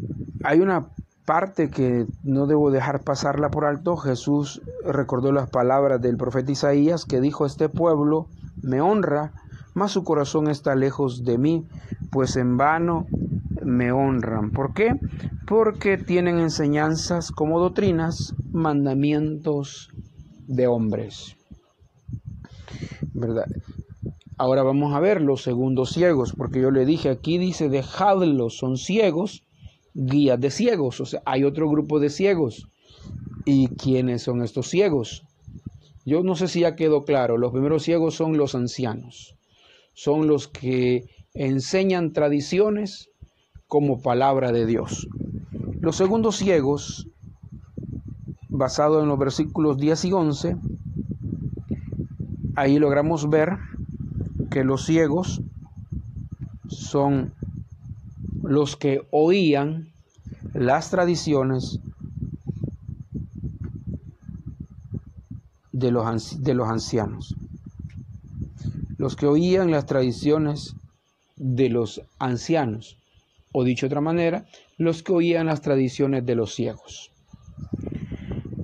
hay 0.44 0.62
una 0.62 0.88
parte 1.26 1.70
que 1.70 2.06
no 2.24 2.48
debo 2.48 2.72
dejar 2.72 3.04
pasarla 3.04 3.50
por 3.50 3.66
alto. 3.66 3.98
Jesús 3.98 4.62
recordó 4.86 5.34
las 5.34 5.50
palabras 5.50 6.02
del 6.02 6.16
profeta 6.16 6.54
Isaías 6.54 7.04
que 7.04 7.20
dijo, 7.20 7.46
este 7.46 7.68
pueblo 7.68 8.30
me 8.62 8.80
honra, 8.80 9.34
mas 9.74 9.92
su 9.92 10.06
corazón 10.06 10.48
está 10.48 10.74
lejos 10.76 11.26
de 11.26 11.38
mí, 11.38 11.68
pues 12.12 12.38
en 12.38 12.56
vano 12.56 13.08
me 13.62 13.92
honran. 13.92 14.52
¿Por 14.52 14.74
qué? 14.74 14.94
Porque 15.46 15.98
tienen 15.98 16.40
enseñanzas 16.40 17.32
como 17.32 17.60
doctrinas, 17.60 18.36
mandamientos 18.54 19.90
de 20.48 20.68
hombres. 20.68 21.36
¿Verdad? 23.14 23.48
Ahora 24.38 24.64
vamos 24.64 24.94
a 24.94 25.00
ver 25.00 25.22
los 25.22 25.44
segundos 25.44 25.92
ciegos, 25.92 26.34
porque 26.34 26.60
yo 26.60 26.70
le 26.70 26.86
dije, 26.86 27.10
aquí 27.10 27.38
dice, 27.38 27.70
dejadlos, 27.70 28.58
son 28.58 28.78
ciegos, 28.78 29.44
guías 29.94 30.40
de 30.42 30.52
ciegos, 30.52 31.00
o 31.00 31.06
sea, 31.06 31.22
hay 31.26 31.46
otro 31.46 31.70
grupo 31.70 32.02
de 32.02 32.10
ciegos. 32.10 32.68
¿Y 33.46 33.70
quiénes 33.70 34.24
son 34.24 34.44
estos 34.44 34.68
ciegos? 34.68 35.24
Yo 36.06 36.22
no 36.22 36.36
sé 36.36 36.50
si 36.50 36.62
ya 36.62 36.76
quedó 36.76 37.06
claro, 37.06 37.38
los 37.38 37.54
primeros 37.54 37.84
ciegos 37.84 38.16
son 38.16 38.38
los 38.38 38.56
ancianos, 38.56 39.36
son 39.94 40.28
los 40.28 40.50
que 40.50 41.06
enseñan 41.34 42.12
tradiciones 42.12 43.10
como 43.68 44.02
palabra 44.02 44.52
de 44.52 44.66
Dios. 44.66 45.08
Los 45.80 45.96
segundos 45.96 46.36
ciegos, 46.36 47.08
basado 48.50 49.02
en 49.02 49.08
los 49.08 49.18
versículos 49.18 49.78
10 49.78 50.06
y 50.06 50.12
11, 50.12 50.58
ahí 52.56 52.80
logramos 52.80 53.30
ver 53.30 53.58
que 54.56 54.64
los 54.64 54.86
ciegos 54.86 55.42
son 56.70 57.34
los 58.42 58.78
que 58.78 59.06
oían 59.12 59.92
las 60.54 60.92
tradiciones 60.92 61.82
de 65.74 65.92
los, 65.92 66.42
de 66.42 66.54
los 66.54 66.70
ancianos. 66.70 67.36
Los 68.98 69.18
que 69.18 69.26
oían 69.26 69.72
las 69.72 69.88
tradiciones 69.88 70.74
de 71.36 71.68
los 71.68 72.02
ancianos. 72.18 72.98
O 73.52 73.66
dicho 73.66 73.88
de 73.88 73.88
otra 73.88 74.00
manera, 74.00 74.46
los 74.78 75.04
que 75.04 75.12
oían 75.12 75.48
las 75.48 75.60
tradiciones 75.60 76.26
de 76.26 76.36
los 76.36 76.56
ciegos. 76.56 77.12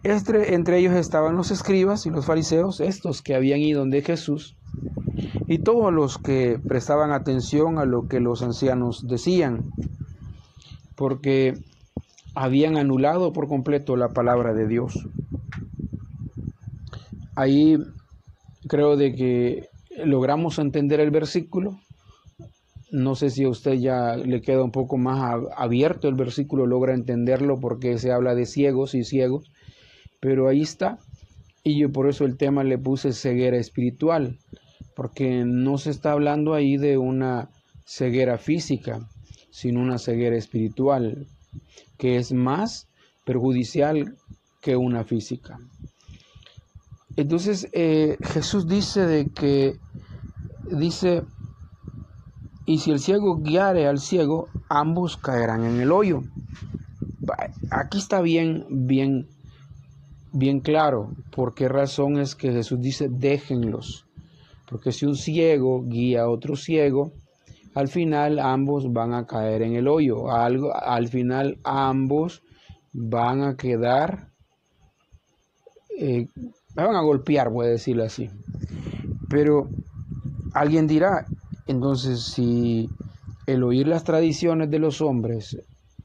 Entre, 0.03 0.55
entre 0.55 0.77
ellos 0.77 0.93
estaban 0.93 1.35
los 1.35 1.51
escribas 1.51 2.05
y 2.05 2.11
los 2.11 2.25
fariseos, 2.25 2.79
estos 2.79 3.21
que 3.21 3.35
habían 3.35 3.59
ido 3.59 3.81
donde 3.81 4.01
Jesús 4.01 4.55
y 5.47 5.59
todos 5.59 5.91
los 5.91 6.17
que 6.17 6.59
prestaban 6.65 7.11
atención 7.11 7.77
a 7.77 7.85
lo 7.85 8.07
que 8.07 8.19
los 8.19 8.41
ancianos 8.41 9.05
decían, 9.07 9.65
porque 10.95 11.57
habían 12.35 12.77
anulado 12.77 13.33
por 13.33 13.47
completo 13.47 13.95
la 13.95 14.13
palabra 14.13 14.53
de 14.53 14.67
Dios. 14.67 15.07
Ahí 17.35 17.77
creo 18.67 18.95
de 18.95 19.13
que 19.13 19.69
logramos 20.05 20.59
entender 20.59 20.99
el 20.99 21.11
versículo. 21.11 21.79
No 22.91 23.15
sé 23.15 23.29
si 23.29 23.43
a 23.43 23.49
usted 23.49 23.73
ya 23.73 24.15
le 24.17 24.41
queda 24.41 24.63
un 24.63 24.71
poco 24.71 24.97
más 24.97 25.41
abierto 25.55 26.07
el 26.07 26.15
versículo, 26.15 26.65
logra 26.65 26.93
entenderlo 26.93 27.59
porque 27.59 27.97
se 27.97 28.11
habla 28.11 28.35
de 28.35 28.45
ciegos 28.45 28.95
y 28.95 29.03
ciegos, 29.03 29.51
pero 30.19 30.47
ahí 30.47 30.61
está. 30.61 30.99
Y 31.63 31.79
yo 31.79 31.91
por 31.91 32.09
eso 32.09 32.25
el 32.25 32.37
tema 32.37 32.63
le 32.63 32.77
puse 32.77 33.13
ceguera 33.13 33.57
espiritual 33.57 34.39
porque 34.95 35.43
no 35.45 35.77
se 35.77 35.89
está 35.89 36.11
hablando 36.11 36.53
ahí 36.53 36.77
de 36.77 36.97
una 36.97 37.49
ceguera 37.85 38.37
física, 38.37 39.09
sino 39.49 39.81
una 39.81 39.97
ceguera 39.97 40.37
espiritual, 40.37 41.27
que 41.97 42.17
es 42.17 42.33
más 42.33 42.87
perjudicial 43.25 44.15
que 44.61 44.75
una 44.75 45.03
física. 45.03 45.57
Entonces 47.15 47.67
eh, 47.73 48.17
Jesús 48.21 48.67
dice 48.67 49.05
de 49.05 49.29
que, 49.29 49.75
dice, 50.71 51.23
y 52.65 52.79
si 52.79 52.91
el 52.91 52.99
ciego 52.99 53.37
guiare 53.37 53.87
al 53.87 53.99
ciego, 53.99 54.47
ambos 54.69 55.17
caerán 55.17 55.65
en 55.65 55.81
el 55.81 55.91
hoyo. 55.91 56.23
Aquí 57.69 57.97
está 57.97 58.21
bien, 58.21 58.65
bien, 58.69 59.27
bien 60.33 60.59
claro 60.59 61.13
por 61.31 61.53
qué 61.53 61.67
razón 61.67 62.19
es 62.19 62.35
que 62.35 62.51
Jesús 62.51 62.79
dice 62.81 63.07
déjenlos. 63.09 64.05
Porque 64.71 64.93
si 64.93 65.05
un 65.05 65.15
ciego 65.15 65.83
guía 65.85 66.21
a 66.21 66.29
otro 66.29 66.55
ciego, 66.55 67.11
al 67.75 67.89
final 67.89 68.39
ambos 68.39 68.91
van 68.91 69.13
a 69.13 69.27
caer 69.27 69.63
en 69.63 69.75
el 69.75 69.89
hoyo. 69.89 70.31
Algo, 70.31 70.73
al 70.73 71.09
final 71.09 71.57
ambos 71.65 72.41
van 72.93 73.43
a 73.43 73.57
quedar, 73.57 74.29
eh, 75.99 76.25
van 76.73 76.95
a 76.95 77.01
golpear, 77.01 77.49
voy 77.49 77.67
a 77.67 77.71
decirlo 77.71 78.05
así. 78.05 78.29
Pero 79.29 79.67
alguien 80.53 80.87
dirá, 80.87 81.25
entonces 81.67 82.23
si 82.23 82.89
el 83.47 83.63
oír 83.63 83.87
las 83.87 84.05
tradiciones 84.05 84.69
de 84.69 84.79
los 84.79 85.01
hombres, 85.01 85.57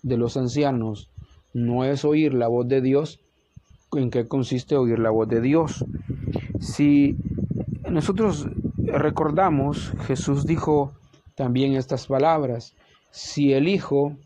de 0.02 0.16
los 0.16 0.36
ancianos, 0.36 1.08
no 1.54 1.84
es 1.84 2.04
oír 2.04 2.34
la 2.34 2.48
voz 2.48 2.66
de 2.66 2.80
Dios, 2.80 3.20
¿en 3.92 4.10
qué 4.10 4.26
consiste 4.26 4.76
oír 4.76 4.98
la 4.98 5.10
voz 5.10 5.28
de 5.28 5.40
Dios? 5.40 5.84
Si 6.60 7.16
nosotros 7.90 8.46
recordamos, 8.86 9.92
Jesús 10.06 10.46
dijo 10.46 10.92
también 11.34 11.74
estas 11.74 12.06
palabras, 12.06 12.74
si 13.10 13.52
el 13.52 13.68
Hijo 13.68 14.16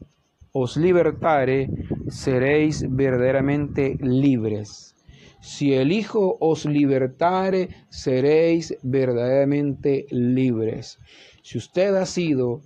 os 0.52 0.76
libertare, 0.76 1.69
seréis 2.09 2.85
verdaderamente 2.88 3.97
libres. 4.00 4.95
Si 5.40 5.75
el 5.75 5.93
Hijo 5.93 6.37
os 6.40 6.67
libertare, 6.67 7.69
seréis 7.88 8.76
verdaderamente 8.83 10.07
libres. 10.11 10.99
Si 11.43 11.59
usted 11.59 11.95
ha 11.95 12.07
sido, 12.07 12.61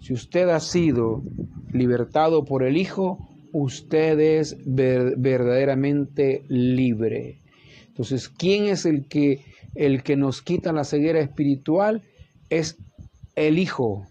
si 0.00 0.14
usted 0.14 0.48
ha 0.48 0.60
sido 0.60 1.22
libertado 1.72 2.44
por 2.44 2.62
el 2.62 2.76
Hijo, 2.76 3.18
usted 3.52 4.18
es 4.18 4.56
verdaderamente 4.66 6.44
libre. 6.48 7.40
Entonces, 7.88 8.28
¿quién 8.28 8.66
es 8.66 8.86
el 8.86 9.06
que 9.06 9.40
el 9.74 10.02
que 10.02 10.16
nos 10.16 10.42
quita 10.42 10.72
la 10.72 10.84
ceguera 10.84 11.20
espiritual? 11.20 12.02
Es 12.50 12.76
el 13.36 13.58
Hijo, 13.58 14.06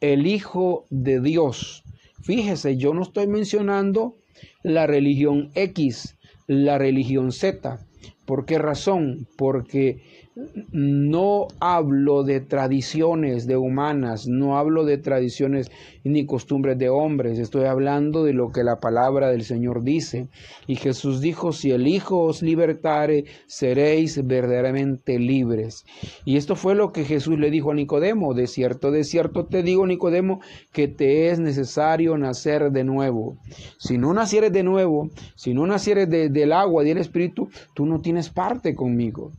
el 0.00 0.26
Hijo 0.26 0.86
de 0.90 1.20
Dios. 1.20 1.82
Fíjese, 2.22 2.76
yo 2.76 2.92
no 2.92 3.02
estoy 3.02 3.26
mencionando 3.26 4.16
la 4.62 4.86
religión 4.86 5.50
X, 5.54 6.16
la 6.46 6.78
religión 6.78 7.32
Z. 7.32 7.78
¿Por 8.24 8.44
qué 8.44 8.58
razón? 8.58 9.26
Porque 9.36 10.25
no 10.70 11.48
hablo 11.60 12.22
de 12.22 12.40
tradiciones 12.40 13.46
de 13.46 13.56
humanas, 13.56 14.26
no 14.28 14.58
hablo 14.58 14.84
de 14.84 14.98
tradiciones 14.98 15.70
ni 16.04 16.26
costumbres 16.26 16.78
de 16.78 16.90
hombres, 16.90 17.38
estoy 17.38 17.64
hablando 17.64 18.22
de 18.22 18.34
lo 18.34 18.52
que 18.52 18.62
la 18.62 18.78
palabra 18.78 19.30
del 19.30 19.44
Señor 19.44 19.82
dice. 19.82 20.28
Y 20.66 20.76
Jesús 20.76 21.22
dijo, 21.22 21.52
si 21.52 21.70
el 21.70 21.86
Hijo 21.88 22.18
os 22.20 22.42
libertare, 22.42 23.24
seréis 23.46 24.26
verdaderamente 24.26 25.18
libres. 25.18 25.86
Y 26.26 26.36
esto 26.36 26.54
fue 26.54 26.74
lo 26.74 26.92
que 26.92 27.04
Jesús 27.04 27.38
le 27.38 27.50
dijo 27.50 27.70
a 27.70 27.74
Nicodemo, 27.74 28.34
de 28.34 28.46
cierto, 28.46 28.90
de 28.90 29.04
cierto 29.04 29.46
te 29.46 29.62
digo, 29.62 29.86
Nicodemo, 29.86 30.40
que 30.70 30.86
te 30.86 31.30
es 31.30 31.40
necesario 31.40 32.18
nacer 32.18 32.72
de 32.72 32.84
nuevo. 32.84 33.38
Si 33.78 33.96
no 33.96 34.12
nacieres 34.12 34.52
de 34.52 34.62
nuevo, 34.62 35.08
si 35.34 35.54
no 35.54 35.66
nacieres 35.66 36.10
del 36.10 36.52
agua 36.52 36.84
y 36.84 36.88
del 36.88 36.98
Espíritu, 36.98 37.48
tú 37.74 37.86
no 37.86 38.00
tienes 38.00 38.28
parte 38.28 38.74
conmigo. 38.74 39.32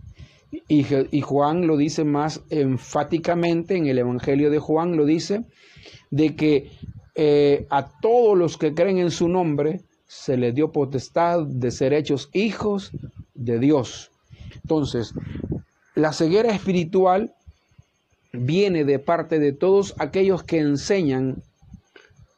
Y, 0.67 1.21
Juan 1.21 1.67
lo 1.67 1.77
dice 1.77 2.03
más 2.03 2.41
enfáticamente 2.49 3.75
en 3.75 3.87
el 3.87 3.99
Evangelio 3.99 4.49
de 4.49 4.59
Juan, 4.59 4.97
lo 4.97 5.05
dice, 5.05 5.43
de 6.09 6.35
que 6.35 6.71
eh, 7.15 7.65
a 7.69 7.89
todos 8.01 8.37
los 8.37 8.57
que 8.57 8.73
creen 8.73 8.97
en 8.97 9.11
su 9.11 9.27
nombre 9.27 9.81
se 10.07 10.37
les 10.37 10.55
dio 10.55 10.71
potestad 10.71 11.43
de 11.43 11.71
ser 11.71 11.93
hechos 11.93 12.29
hijos 12.33 12.91
de 13.33 13.59
Dios. 13.59 14.11
Entonces, 14.63 15.13
la 15.95 16.13
ceguera 16.13 16.53
espiritual 16.53 17.33
viene 18.31 18.83
de 18.83 18.99
parte 18.99 19.39
de 19.39 19.51
todos 19.51 19.95
aquellos 19.99 20.43
que 20.43 20.59
enseñan 20.59 21.41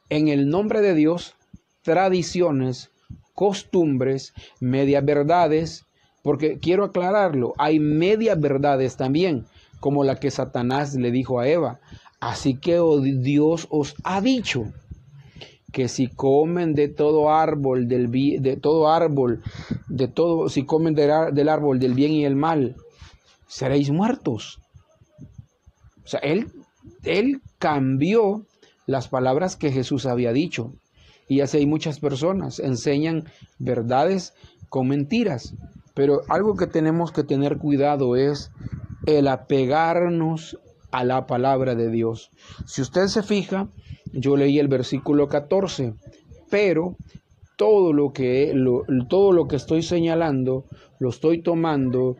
en 0.08 0.28
el 0.28 0.48
nombre 0.48 0.80
de 0.80 0.94
Dios 0.94 1.34
tradiciones, 1.82 2.90
costumbres, 3.34 4.32
medias 4.60 5.04
verdades, 5.04 5.84
porque 6.22 6.58
quiero 6.58 6.84
aclararlo, 6.84 7.54
hay 7.58 7.78
medias 7.78 8.38
verdades 8.40 8.96
también, 8.96 9.46
como 9.80 10.04
la 10.04 10.16
que 10.16 10.30
Satanás 10.30 10.94
le 10.94 11.10
dijo 11.10 11.40
a 11.40 11.48
Eva. 11.48 11.80
Así 12.20 12.54
que 12.54 12.78
oh, 12.78 13.00
Dios 13.00 13.66
os 13.70 13.94
ha 14.04 14.20
dicho 14.20 14.64
que 15.72 15.88
si 15.88 16.08
comen 16.08 16.74
de 16.74 16.88
todo 16.88 17.30
árbol 17.30 17.88
del 17.88 18.10
de 18.10 18.56
todo 18.56 18.90
árbol, 18.90 19.42
de 19.88 20.08
todo, 20.08 20.48
si 20.48 20.64
comen 20.64 20.94
del 20.94 21.48
árbol 21.48 21.78
del 21.78 21.94
bien 21.94 22.12
y 22.12 22.24
el 22.24 22.36
mal, 22.36 22.76
seréis 23.46 23.90
muertos. 23.90 24.58
O 26.04 26.08
sea, 26.08 26.20
él, 26.20 26.48
él 27.04 27.40
cambió 27.58 28.44
las 28.86 29.08
palabras 29.08 29.56
que 29.56 29.72
Jesús 29.72 30.06
había 30.06 30.32
dicho. 30.32 30.72
Y 31.28 31.40
así 31.40 31.58
hay 31.58 31.66
muchas 31.66 32.00
personas, 32.00 32.58
enseñan 32.58 33.24
verdades 33.58 34.34
con 34.68 34.88
mentiras. 34.88 35.54
Pero 35.94 36.22
algo 36.28 36.56
que 36.56 36.66
tenemos 36.66 37.12
que 37.12 37.24
tener 37.24 37.58
cuidado 37.58 38.16
es 38.16 38.50
el 39.06 39.28
apegarnos 39.28 40.58
a 40.90 41.04
la 41.04 41.26
palabra 41.26 41.74
de 41.74 41.90
Dios. 41.90 42.30
Si 42.66 42.82
usted 42.82 43.06
se 43.06 43.22
fija, 43.22 43.68
yo 44.12 44.36
leí 44.36 44.58
el 44.58 44.68
versículo 44.68 45.28
14, 45.28 45.94
pero 46.50 46.96
todo 47.56 47.92
lo 47.92 48.12
que, 48.12 48.54
todo 49.08 49.32
lo 49.32 49.46
que 49.46 49.56
estoy 49.56 49.82
señalando 49.82 50.64
lo 50.98 51.10
estoy 51.10 51.42
tomando 51.42 52.16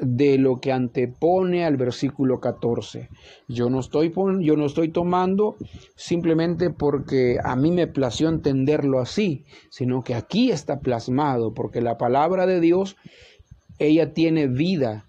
de 0.00 0.38
lo 0.38 0.60
que 0.60 0.72
antepone 0.72 1.64
al 1.64 1.76
versículo 1.76 2.40
14. 2.40 3.08
Yo 3.48 3.70
no 3.70 3.80
estoy, 3.80 4.12
yo 4.40 4.56
no 4.56 4.66
estoy 4.66 4.88
tomando 4.88 5.56
simplemente 5.96 6.70
porque 6.70 7.38
a 7.42 7.56
mí 7.56 7.70
me 7.70 7.86
plació 7.86 8.28
entenderlo 8.28 9.00
así, 9.00 9.44
sino 9.70 10.02
que 10.02 10.14
aquí 10.14 10.50
está 10.50 10.80
plasmado, 10.80 11.52
porque 11.54 11.80
la 11.80 11.98
palabra 11.98 12.46
de 12.46 12.60
Dios, 12.60 12.96
ella 13.78 14.12
tiene 14.12 14.46
vida 14.46 15.06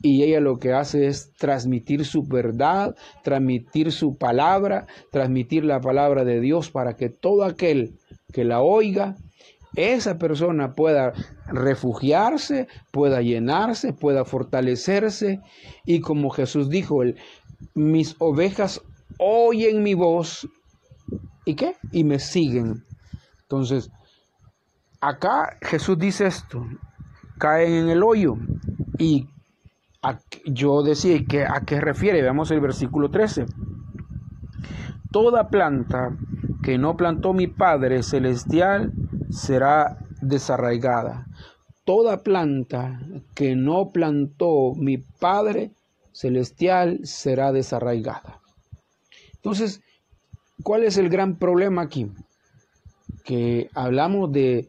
y 0.00 0.22
ella 0.22 0.40
lo 0.40 0.58
que 0.58 0.72
hace 0.72 1.06
es 1.06 1.32
transmitir 1.38 2.04
su 2.04 2.24
verdad, 2.24 2.94
transmitir 3.22 3.90
su 3.90 4.16
palabra, 4.16 4.86
transmitir 5.10 5.64
la 5.64 5.80
palabra 5.80 6.24
de 6.24 6.40
Dios 6.40 6.70
para 6.70 6.94
que 6.94 7.08
todo 7.08 7.44
aquel 7.44 7.94
que 8.32 8.44
la 8.44 8.60
oiga 8.60 9.16
esa 9.76 10.18
persona 10.18 10.72
pueda 10.72 11.12
refugiarse, 11.46 12.68
pueda 12.92 13.20
llenarse, 13.22 13.92
pueda 13.92 14.24
fortalecerse 14.24 15.40
y 15.84 16.00
como 16.00 16.30
Jesús 16.30 16.68
dijo, 16.68 17.02
mis 17.74 18.16
ovejas 18.18 18.80
oyen 19.18 19.82
mi 19.82 19.94
voz 19.94 20.48
y 21.44 21.54
qué? 21.54 21.76
Y 21.92 22.04
me 22.04 22.18
siguen. 22.18 22.84
Entonces, 23.42 23.90
acá 25.00 25.58
Jesús 25.60 25.98
dice 25.98 26.26
esto, 26.26 26.64
caen 27.38 27.72
en 27.74 27.88
el 27.90 28.02
hoyo 28.02 28.36
y 28.98 29.28
yo 30.46 30.82
decía 30.82 31.18
que 31.28 31.44
a 31.44 31.62
qué 31.66 31.80
refiere, 31.80 32.22
veamos 32.22 32.50
el 32.50 32.60
versículo 32.60 33.10
13. 33.10 33.46
Toda 35.10 35.48
planta 35.48 36.16
que 36.62 36.78
no 36.78 36.96
plantó 36.96 37.32
mi 37.32 37.46
Padre 37.46 38.02
celestial 38.02 38.92
será 39.34 39.98
desarraigada. 40.20 41.26
Toda 41.84 42.22
planta 42.22 43.00
que 43.34 43.56
no 43.56 43.90
plantó 43.90 44.74
mi 44.74 44.98
Padre 44.98 45.72
Celestial 46.12 47.00
será 47.02 47.52
desarraigada. 47.52 48.40
Entonces, 49.34 49.82
¿cuál 50.62 50.84
es 50.84 50.96
el 50.96 51.10
gran 51.10 51.36
problema 51.36 51.82
aquí? 51.82 52.10
Que 53.24 53.68
hablamos 53.74 54.32
de 54.32 54.68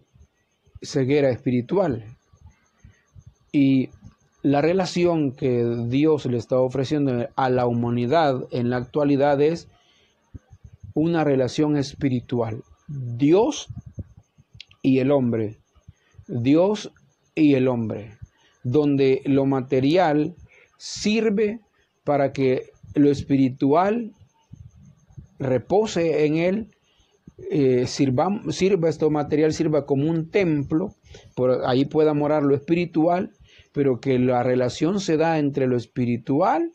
ceguera 0.82 1.30
espiritual 1.30 2.04
y 3.52 3.90
la 4.42 4.62
relación 4.62 5.32
que 5.32 5.64
Dios 5.88 6.26
le 6.26 6.38
está 6.38 6.60
ofreciendo 6.60 7.28
a 7.36 7.50
la 7.50 7.66
humanidad 7.68 8.48
en 8.52 8.70
la 8.70 8.78
actualidad 8.78 9.42
es 9.42 9.68
una 10.94 11.24
relación 11.24 11.78
espiritual. 11.78 12.64
Dios 12.88 13.68
y 14.86 15.00
el 15.00 15.10
hombre, 15.10 15.58
Dios 16.28 16.92
y 17.34 17.56
el 17.56 17.68
hombre, 17.68 18.20
donde 18.64 19.24
lo 19.26 19.48
material 19.48 20.36
sirve 20.78 21.60
para 22.04 22.32
que 22.34 22.70
lo 22.94 23.10
espiritual 23.10 24.12
repose 25.40 26.28
en 26.28 26.36
él, 26.38 26.72
eh, 27.50 27.88
sirva, 27.88 28.30
sirva 28.50 28.88
esto 28.88 29.10
material, 29.10 29.54
sirva 29.54 29.88
como 29.88 30.08
un 30.08 30.30
templo, 30.30 30.94
por 31.36 31.66
ahí 31.66 31.86
pueda 31.86 32.14
morar 32.14 32.44
lo 32.44 32.54
espiritual, 32.54 33.32
pero 33.74 34.00
que 34.00 34.20
la 34.20 34.44
relación 34.44 35.00
se 35.00 35.18
da 35.18 35.40
entre 35.40 35.66
lo 35.66 35.78
espiritual 35.78 36.72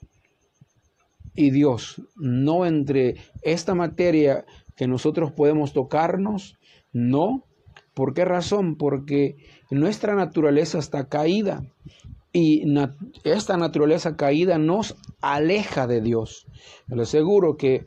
y 1.37 1.53
Dios, 1.53 2.03
no 2.17 2.67
entre 2.67 3.19
esta 3.43 3.77
materia 3.77 4.45
que 4.77 4.89
nosotros 4.89 5.31
podemos 5.31 5.73
tocarnos, 5.73 6.59
no. 6.93 7.45
¿Por 8.01 8.15
qué 8.15 8.25
razón? 8.25 8.77
Porque 8.77 9.37
nuestra 9.71 10.15
naturaleza 10.15 10.79
está 10.79 11.11
caída 11.11 11.67
y 12.33 12.65
esta 13.25 13.59
naturaleza 13.59 14.17
caída 14.17 14.57
nos 14.57 14.97
aleja 15.21 15.87
de 15.87 16.01
Dios. 16.01 16.47
Le 16.89 17.03
aseguro 17.03 17.59
que 17.59 17.85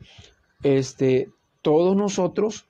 este, 0.62 1.30
todos 1.62 1.96
nosotros, 1.96 2.66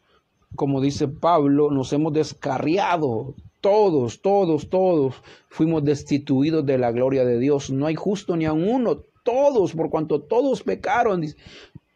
como 0.57 0.80
dice 0.80 1.07
Pablo, 1.07 1.70
nos 1.70 1.92
hemos 1.92 2.14
descarriado. 2.14 3.35
Todos, 3.61 4.22
todos, 4.22 4.70
todos 4.70 5.16
fuimos 5.50 5.85
destituidos 5.85 6.64
de 6.64 6.78
la 6.78 6.92
gloria 6.92 7.26
de 7.26 7.38
Dios. 7.38 7.68
No 7.68 7.85
hay 7.85 7.94
justo 7.94 8.37
ni 8.37 8.46
a 8.46 8.54
uno. 8.54 9.02
Todos, 9.22 9.74
por 9.74 9.90
cuanto 9.90 10.22
todos 10.22 10.62
pecaron, 10.62 11.26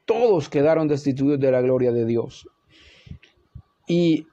todos 0.04 0.50
quedaron 0.50 0.88
destituidos 0.88 1.40
de 1.40 1.52
la 1.52 1.62
gloria 1.62 1.90
de 1.90 2.04
Dios. 2.04 2.46
Y 3.86 4.26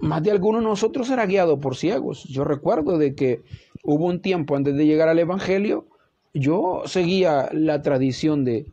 más 0.00 0.22
de 0.22 0.30
alguno 0.30 0.58
de 0.58 0.64
nosotros 0.64 1.10
era 1.10 1.26
guiado 1.26 1.58
por 1.58 1.76
ciegos. 1.76 2.24
Yo 2.24 2.44
recuerdo 2.44 2.98
de 2.98 3.14
que 3.14 3.42
hubo 3.82 4.06
un 4.06 4.20
tiempo 4.20 4.56
antes 4.56 4.76
de 4.76 4.86
llegar 4.86 5.08
al 5.08 5.18
Evangelio, 5.18 5.86
yo 6.32 6.82
seguía 6.86 7.48
la 7.52 7.82
tradición 7.82 8.44
de, 8.44 8.66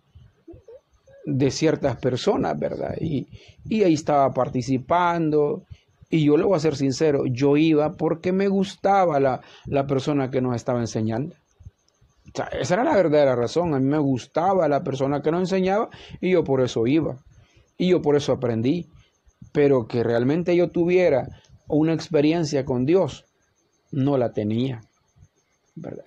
de 1.25 1.51
ciertas 1.51 1.97
personas, 1.97 2.57
¿verdad? 2.57 2.95
Y, 3.01 3.27
ahí 3.83 3.93
estaba 3.93 4.33
participando. 4.33 5.63
Y 6.09 6.23
yo 6.23 6.37
le 6.37 6.45
voy 6.45 6.55
a 6.55 6.59
ser 6.59 6.77
sincero, 6.77 7.25
yo 7.25 7.57
iba 7.57 7.91
porque 7.91 8.31
me 8.31 8.47
gustaba 8.47 9.19
la, 9.19 9.41
la 9.65 9.85
persona 9.85 10.31
que 10.31 10.39
nos 10.39 10.55
estaba 10.55 10.79
enseñando. 10.79 11.35
esa 12.57 12.73
era 12.75 12.83
la 12.85 12.95
verdadera 12.95 13.35
razón. 13.35 13.73
A 13.73 13.79
mí 13.79 13.85
me 13.85 13.97
gustaba 13.97 14.69
la 14.69 14.83
persona 14.83 15.21
que 15.21 15.31
nos 15.31 15.41
enseñaba 15.41 15.89
y 16.21 16.31
yo 16.31 16.45
por 16.45 16.61
eso 16.61 16.87
iba. 16.87 17.17
Y 17.77 17.89
yo 17.89 18.01
por 18.01 18.15
eso 18.15 18.31
aprendí. 18.31 18.87
Pero 19.51 19.87
que 19.87 20.03
realmente 20.03 20.55
yo 20.55 20.69
tuviera 20.69 21.27
una 21.67 21.93
experiencia 21.93 22.65
con 22.65 22.85
Dios, 22.85 23.25
no 23.91 24.17
la 24.17 24.31
tenía. 24.31 24.81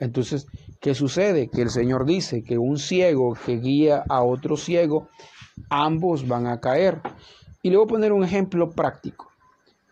Entonces, 0.00 0.46
¿qué 0.80 0.94
sucede? 0.94 1.48
Que 1.48 1.62
el 1.62 1.70
Señor 1.70 2.06
dice 2.06 2.42
que 2.42 2.58
un 2.58 2.78
ciego 2.78 3.36
que 3.46 3.58
guía 3.58 4.04
a 4.08 4.22
otro 4.22 4.56
ciego, 4.56 5.08
ambos 5.68 6.26
van 6.26 6.46
a 6.46 6.60
caer. 6.60 7.00
Y 7.62 7.70
le 7.70 7.76
voy 7.76 7.84
a 7.84 7.88
poner 7.88 8.12
un 8.12 8.24
ejemplo 8.24 8.70
práctico. 8.70 9.28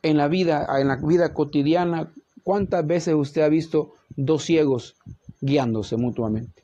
En 0.02 0.16
la 0.16 0.28
vida, 0.28 0.66
en 0.80 0.88
la 0.88 0.96
vida 0.96 1.32
cotidiana, 1.34 2.12
¿cuántas 2.42 2.87
veces 2.87 3.14
usted 3.14 3.42
ha 3.42 3.48
visto 3.48 3.94
dos 4.16 4.44
ciegos 4.44 4.96
guiándose 5.40 5.96
mutuamente? 5.96 6.62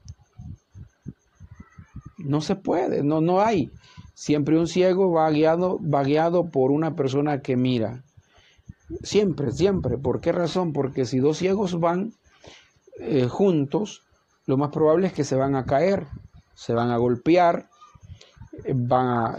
No 2.18 2.40
se 2.40 2.56
puede, 2.56 3.02
no, 3.02 3.20
no 3.20 3.40
hay. 3.40 3.70
Siempre 4.14 4.58
un 4.58 4.68
ciego 4.68 5.10
va 5.10 5.28
guiado, 5.30 5.78
va 5.82 6.04
guiado 6.04 6.50
por 6.50 6.70
una 6.70 6.94
persona 6.94 7.40
que 7.40 7.56
mira. 7.56 8.04
Siempre, 9.02 9.50
siempre. 9.50 9.98
¿Por 9.98 10.20
qué 10.20 10.32
razón? 10.32 10.72
Porque 10.72 11.04
si 11.04 11.18
dos 11.18 11.38
ciegos 11.38 11.80
van, 11.80 12.12
eh, 13.00 13.26
juntos, 13.26 14.02
lo 14.46 14.56
más 14.56 14.70
probable 14.70 15.08
es 15.08 15.12
que 15.12 15.24
se 15.24 15.36
van 15.36 15.56
a 15.56 15.64
caer, 15.64 16.06
se 16.54 16.74
van 16.74 16.90
a 16.90 16.96
golpear, 16.96 17.68
eh, 18.64 18.72
van 18.74 19.06
a 19.06 19.38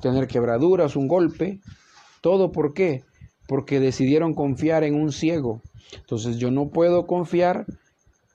tener 0.00 0.26
quebraduras, 0.26 0.96
un 0.96 1.06
golpe. 1.06 1.60
¿Todo 2.20 2.50
por 2.50 2.74
qué? 2.74 3.04
Porque 3.46 3.78
decidieron 3.78 4.34
confiar 4.34 4.82
en 4.82 4.96
un 4.96 5.12
ciego. 5.12 5.62
Entonces 5.94 6.38
yo 6.38 6.50
no 6.50 6.70
puedo 6.70 7.06
confiar 7.06 7.66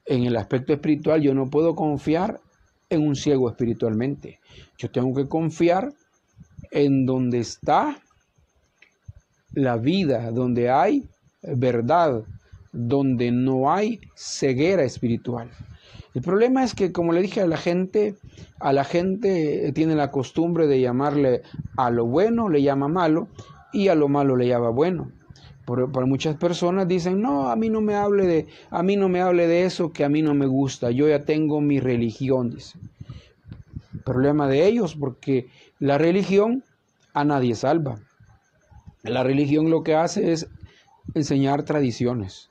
en 0.06 0.24
el 0.24 0.38
aspecto 0.38 0.72
espiritual, 0.72 1.22
yo 1.22 1.34
no 1.34 1.50
puedo 1.50 1.76
confiar 1.76 2.40
en 2.92 3.08
un 3.08 3.16
ciego 3.16 3.50
espiritualmente. 3.50 4.40
Yo 4.78 4.92
tengo 4.92 5.16
que 5.16 5.28
confiar 5.28 5.92
en 6.70 7.06
donde 7.06 7.40
está 7.40 7.98
la 9.54 9.78
vida, 9.78 10.30
donde 10.32 10.70
hay 10.70 11.08
verdad, 11.42 12.24
donde 12.72 13.32
no 13.32 13.72
hay 13.72 14.00
ceguera 14.16 14.84
espiritual. 14.84 15.50
El 16.14 16.22
problema 16.22 16.64
es 16.64 16.76
que, 16.76 16.92
como 16.92 17.14
le 17.14 17.22
dije 17.22 17.42
a 17.42 17.48
la 17.48 17.58
gente, 17.58 18.16
a 18.60 18.74
la 18.74 18.84
gente 18.84 19.72
tiene 19.74 19.96
la 19.96 20.12
costumbre 20.12 20.68
de 20.68 20.82
llamarle 20.82 21.42
a 21.78 21.90
lo 21.90 22.06
bueno, 22.06 22.50
le 22.50 22.62
llama 22.62 22.90
malo, 22.90 23.30
y 23.72 23.88
a 23.88 23.96
lo 23.96 24.10
malo 24.10 24.36
le 24.36 24.48
llama 24.48 24.70
bueno. 24.70 25.12
Por, 25.66 26.06
muchas 26.06 26.36
personas 26.38 26.88
dicen, 26.88 27.22
no, 27.22 27.50
a 27.50 27.56
mí 27.56 27.70
no 27.70 27.82
me 27.82 27.96
hable 27.96 28.26
de, 28.26 28.48
a 28.70 28.84
mí 28.84 28.96
no 28.96 29.10
me 29.10 29.22
hable 29.22 29.48
de 29.48 29.66
eso 29.66 29.94
que 29.94 30.04
a 30.04 30.10
mí 30.10 30.22
no 30.22 30.34
me 30.34 30.48
gusta, 30.48 30.92
yo 30.92 31.08
ya 31.08 31.24
tengo 31.24 31.62
mi 31.62 31.80
religión, 31.80 32.50
dice. 32.50 32.80
Problema 34.04 34.48
de 34.48 34.66
ellos, 34.66 34.96
porque 34.96 35.48
la 35.80 35.98
religión 35.98 36.64
a 37.14 37.24
nadie 37.24 37.56
salva. 37.56 38.00
La 39.04 39.24
religión 39.24 39.70
lo 39.70 39.84
que 39.84 39.96
hace 39.96 40.32
es 40.32 40.48
enseñar 41.14 41.64
tradiciones. 41.64 42.50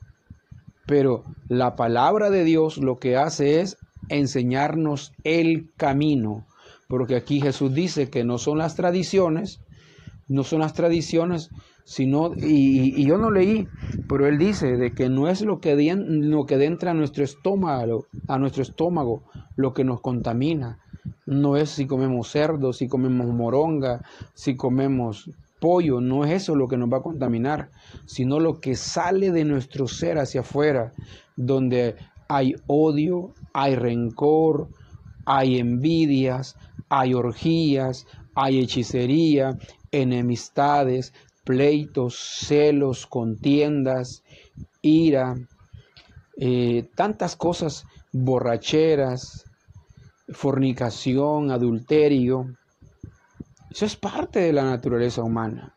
Pero 0.86 1.24
la 1.48 1.76
palabra 1.76 2.30
de 2.30 2.44
Dios 2.44 2.78
lo 2.78 2.98
que 2.98 3.16
hace 3.16 3.60
es 3.60 3.76
enseñarnos 4.08 5.12
el 5.24 5.70
camino. 5.76 6.46
Porque 6.88 7.14
aquí 7.14 7.40
Jesús 7.40 7.72
dice 7.72 8.10
que 8.10 8.24
no 8.24 8.38
son 8.38 8.58
las 8.58 8.74
tradiciones, 8.74 9.60
no 10.26 10.42
son 10.42 10.60
las 10.60 10.74
tradiciones, 10.74 11.50
sino, 11.84 12.32
y, 12.36 13.04
yo 13.04 13.18
no 13.18 13.30
leí, 13.30 13.68
pero 14.08 14.26
él 14.26 14.38
dice 14.38 14.76
de 14.76 14.92
que 14.92 15.08
no 15.08 15.28
es 15.28 15.42
lo 15.42 15.60
que, 15.60 15.74
lo 15.94 16.46
que 16.46 16.64
entra 16.64 16.92
a 16.92 16.94
nuestro 16.94 17.24
estómago, 17.24 18.06
a 18.28 18.38
nuestro 18.38 18.62
estómago, 18.62 19.22
lo 19.56 19.72
que 19.72 19.84
nos 19.84 20.00
contamina. 20.00 20.78
No 21.26 21.56
es 21.56 21.70
si 21.70 21.86
comemos 21.86 22.30
cerdo, 22.30 22.72
si 22.72 22.88
comemos 22.88 23.26
moronga, 23.28 24.02
si 24.34 24.56
comemos 24.56 25.30
pollo, 25.60 26.00
no 26.00 26.24
es 26.24 26.42
eso 26.42 26.56
lo 26.56 26.68
que 26.68 26.76
nos 26.76 26.90
va 26.92 26.98
a 26.98 27.02
contaminar, 27.02 27.70
sino 28.06 28.40
lo 28.40 28.60
que 28.60 28.74
sale 28.74 29.30
de 29.30 29.44
nuestro 29.44 29.86
ser 29.86 30.18
hacia 30.18 30.40
afuera, 30.40 30.92
donde 31.36 31.96
hay 32.28 32.54
odio, 32.66 33.32
hay 33.52 33.74
rencor, 33.76 34.68
hay 35.26 35.58
envidias, 35.58 36.56
hay 36.88 37.14
orgías, 37.14 38.06
hay 38.34 38.58
hechicería, 38.60 39.58
enemistades, 39.92 41.12
pleitos, 41.44 42.16
celos, 42.16 43.06
contiendas, 43.06 44.22
ira, 44.82 45.36
eh, 46.36 46.88
tantas 46.94 47.36
cosas, 47.36 47.84
borracheras, 48.12 49.44
fornicación, 50.28 51.50
adulterio, 51.50 52.46
eso 53.70 53.86
es 53.86 53.96
parte 53.96 54.40
de 54.40 54.52
la 54.52 54.64
naturaleza 54.64 55.22
humana. 55.22 55.72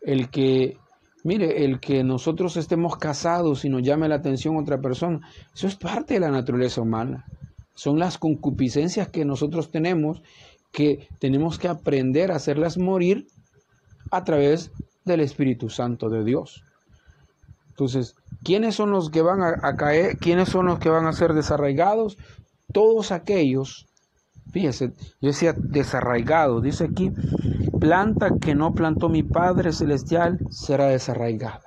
El 0.00 0.30
que, 0.30 0.78
mire, 1.24 1.64
el 1.64 1.80
que 1.80 2.04
nosotros 2.04 2.56
estemos 2.56 2.96
casados 2.96 3.64
y 3.64 3.68
nos 3.68 3.82
llame 3.82 4.08
la 4.08 4.16
atención 4.16 4.56
otra 4.56 4.80
persona, 4.80 5.20
eso 5.52 5.66
es 5.66 5.74
parte 5.74 6.14
de 6.14 6.20
la 6.20 6.30
naturaleza 6.30 6.80
humana. 6.80 7.24
Son 7.74 7.98
las 7.98 8.18
concupiscencias 8.18 9.08
que 9.08 9.24
nosotros 9.24 9.70
tenemos 9.70 10.22
que 10.72 11.08
tenemos 11.18 11.58
que 11.58 11.68
aprender 11.68 12.30
a 12.30 12.36
hacerlas 12.36 12.76
morir 12.76 13.26
a 14.10 14.24
través 14.24 14.70
del 15.04 15.20
Espíritu 15.20 15.68
Santo 15.68 16.08
de 16.08 16.24
Dios. 16.24 16.62
Entonces, 17.68 18.14
¿quiénes 18.42 18.74
son 18.74 18.90
los 18.90 19.10
que 19.10 19.22
van 19.22 19.42
a, 19.42 19.76
caer? 19.76 20.18
¿Quiénes 20.18 20.48
son 20.48 20.66
los 20.66 20.78
que 20.78 20.88
van 20.88 21.06
a 21.06 21.12
ser 21.12 21.34
desarraigados? 21.34 22.16
Todos 22.72 23.12
aquellos 23.12 23.86
Fíjese, 24.56 24.92
yo 25.20 25.28
decía 25.28 25.54
desarraigado. 25.54 26.62
Dice 26.62 26.84
aquí, 26.84 27.12
planta 27.78 28.38
que 28.40 28.54
no 28.54 28.72
plantó 28.72 29.10
mi 29.10 29.22
Padre 29.22 29.72
Celestial 29.72 30.38
será 30.50 30.86
desarraigada. 30.86 31.60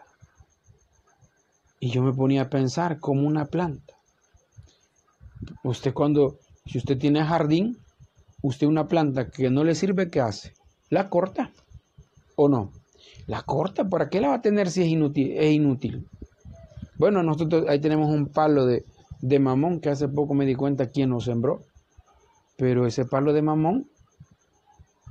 Y 1.79 1.91
yo 1.91 2.01
me 2.01 2.13
ponía 2.13 2.43
a 2.43 2.49
pensar 2.49 2.99
como 2.99 3.27
una 3.27 3.45
planta. 3.45 3.93
Usted 5.63 5.93
cuando, 5.93 6.39
si 6.65 6.79
usted 6.79 6.97
tiene 6.97 7.23
jardín, 7.23 7.77
usted 8.41 8.65
una 8.65 8.87
planta 8.87 9.29
que 9.29 9.51
no 9.51 9.63
le 9.63 9.75
sirve, 9.75 10.09
¿qué 10.09 10.21
hace? 10.21 10.53
¿La 10.89 11.09
corta 11.09 11.51
o 12.39 12.47
no? 12.47 12.71
La 13.27 13.43
corta, 13.43 13.89
¿para 13.89 14.09
qué 14.09 14.21
la 14.21 14.29
va 14.29 14.35
a 14.35 14.41
tener 14.41 14.71
si 14.71 14.81
es 14.81 14.87
inútil? 14.87 15.33
Es 15.37 15.51
inútil. 15.51 16.07
Bueno, 16.97 17.21
nosotros 17.21 17.65
ahí 17.67 17.79
tenemos 17.79 18.09
un 18.09 18.27
palo 18.27 18.65
de, 18.65 18.85
de 19.21 19.39
mamón 19.39 19.79
que 19.79 19.89
hace 19.89 20.07
poco 20.07 20.33
me 20.33 20.45
di 20.45 20.55
cuenta 20.55 20.87
quién 20.87 21.09
nos 21.09 21.25
sembró. 21.25 21.61
Pero 22.57 22.87
ese 22.87 23.05
palo 23.05 23.33
de 23.33 23.41
mamón 23.41 23.87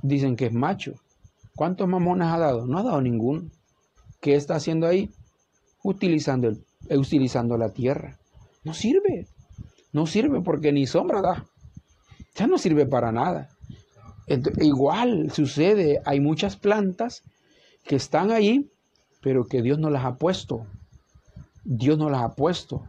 dicen 0.01 0.35
que 0.35 0.47
es 0.47 0.53
macho. 0.53 0.93
¿Cuántos 1.55 1.87
mamones 1.87 2.27
ha 2.27 2.37
dado? 2.39 2.65
No 2.65 2.79
ha 2.79 2.83
dado 2.83 3.01
ninguno. 3.01 3.49
¿Qué 4.21 4.35
está 4.35 4.55
haciendo 4.55 4.87
ahí? 4.87 5.09
Utilizando, 5.83 6.47
el, 6.47 6.65
utilizando 6.97 7.57
la 7.57 7.69
tierra. 7.69 8.17
No 8.63 8.73
sirve. 8.73 9.27
No 9.93 10.05
sirve 10.05 10.41
porque 10.41 10.71
ni 10.71 10.87
sombra 10.87 11.21
da. 11.21 11.45
Ya 12.35 12.47
no 12.47 12.57
sirve 12.57 12.85
para 12.85 13.11
nada. 13.11 13.49
Igual 14.59 15.31
sucede, 15.31 16.01
hay 16.05 16.19
muchas 16.19 16.55
plantas 16.55 17.23
que 17.83 17.95
están 17.95 18.31
ahí, 18.31 18.69
pero 19.21 19.47
que 19.47 19.61
Dios 19.61 19.79
no 19.79 19.89
las 19.89 20.05
ha 20.05 20.15
puesto. 20.15 20.65
Dios 21.63 21.97
no 21.97 22.09
las 22.09 22.21
ha 22.21 22.35
puesto. 22.35 22.83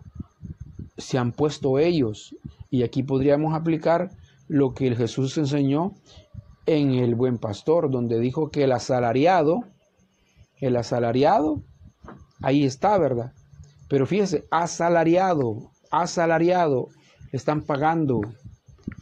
se 0.98 1.16
han 1.16 1.33
puesto 1.33 1.79
ellos. 1.79 2.37
Y 2.70 2.83
aquí 2.83 3.03
podríamos 3.03 3.55
aplicar 3.55 4.11
lo 4.48 4.74
que 4.74 4.94
Jesús 4.94 5.38
enseñó 5.38 5.94
en 6.66 6.90
el 6.92 7.14
buen 7.14 7.38
pastor, 7.38 7.90
donde 7.90 8.20
dijo 8.20 8.50
que 8.50 8.64
el 8.64 8.72
asalariado, 8.72 9.61
el 10.59 10.76
asalariado, 10.76 11.62
ahí 12.42 12.64
está, 12.64 12.98
¿verdad? 12.98 13.33
Pero 13.88 14.07
fíjese, 14.07 14.44
asalariado, 14.50 15.70
asalariado, 15.90 16.88
están 17.33 17.62
pagando 17.62 18.20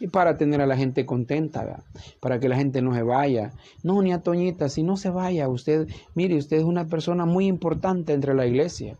y 0.00 0.08
para 0.08 0.36
tener 0.36 0.60
a 0.60 0.66
la 0.66 0.76
gente 0.76 1.06
contenta, 1.06 1.82
para 2.20 2.38
que 2.38 2.48
la 2.48 2.56
gente 2.56 2.82
no 2.82 2.94
se 2.94 3.02
vaya. 3.02 3.52
No, 3.82 4.00
ni 4.02 4.12
a 4.12 4.22
Toñita, 4.22 4.68
si 4.68 4.82
no 4.82 4.96
se 4.96 5.10
vaya, 5.10 5.48
usted, 5.48 5.88
mire, 6.14 6.36
usted 6.36 6.58
es 6.58 6.64
una 6.64 6.86
persona 6.86 7.26
muy 7.26 7.46
importante 7.46 8.12
entre 8.12 8.34
la 8.34 8.46
iglesia. 8.46 8.96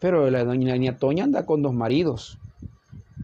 Pero 0.00 0.28
la 0.30 0.44
doña 0.44 0.96
Toña 0.98 1.24
anda 1.24 1.46
con 1.46 1.62
dos 1.62 1.74
maridos. 1.74 2.38